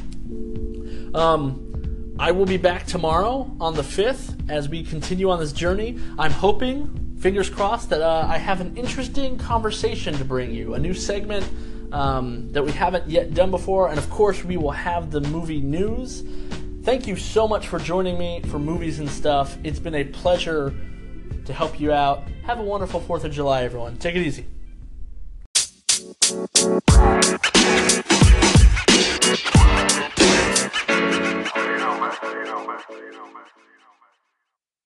Um, 1.14 2.14
I 2.18 2.32
will 2.32 2.46
be 2.46 2.56
back 2.56 2.86
tomorrow 2.86 3.54
on 3.60 3.74
the 3.74 3.82
5th 3.82 4.50
as 4.50 4.68
we 4.68 4.82
continue 4.82 5.30
on 5.30 5.38
this 5.38 5.52
journey. 5.52 5.98
I'm 6.18 6.32
hoping, 6.32 7.14
fingers 7.18 7.50
crossed, 7.50 7.90
that 7.90 8.02
uh, 8.02 8.26
I 8.28 8.38
have 8.38 8.60
an 8.60 8.76
interesting 8.76 9.38
conversation 9.38 10.14
to 10.18 10.24
bring 10.24 10.50
you, 10.50 10.74
a 10.74 10.78
new 10.78 10.94
segment 10.94 11.46
um, 11.92 12.50
that 12.52 12.64
we 12.64 12.72
haven't 12.72 13.08
yet 13.08 13.34
done 13.34 13.50
before, 13.50 13.88
and 13.88 13.98
of 13.98 14.08
course, 14.10 14.44
we 14.44 14.56
will 14.56 14.72
have 14.72 15.10
the 15.10 15.20
movie 15.20 15.60
news. 15.60 16.24
Thank 16.86 17.08
you 17.08 17.16
so 17.16 17.48
much 17.48 17.66
for 17.66 17.80
joining 17.80 18.16
me 18.16 18.42
for 18.42 18.60
movies 18.60 19.00
and 19.00 19.10
stuff. 19.10 19.58
It's 19.64 19.80
been 19.80 19.96
a 19.96 20.04
pleasure 20.04 20.72
to 21.44 21.52
help 21.52 21.80
you 21.80 21.90
out. 21.90 22.22
Have 22.44 22.60
a 22.60 22.62
wonderful 22.62 23.00
4th 23.00 23.24
of 23.24 23.32
July, 23.32 23.64
everyone. 23.64 23.96
Take 23.96 24.14
it 24.14 24.22
easy. 24.22 24.46
you. 33.56 33.65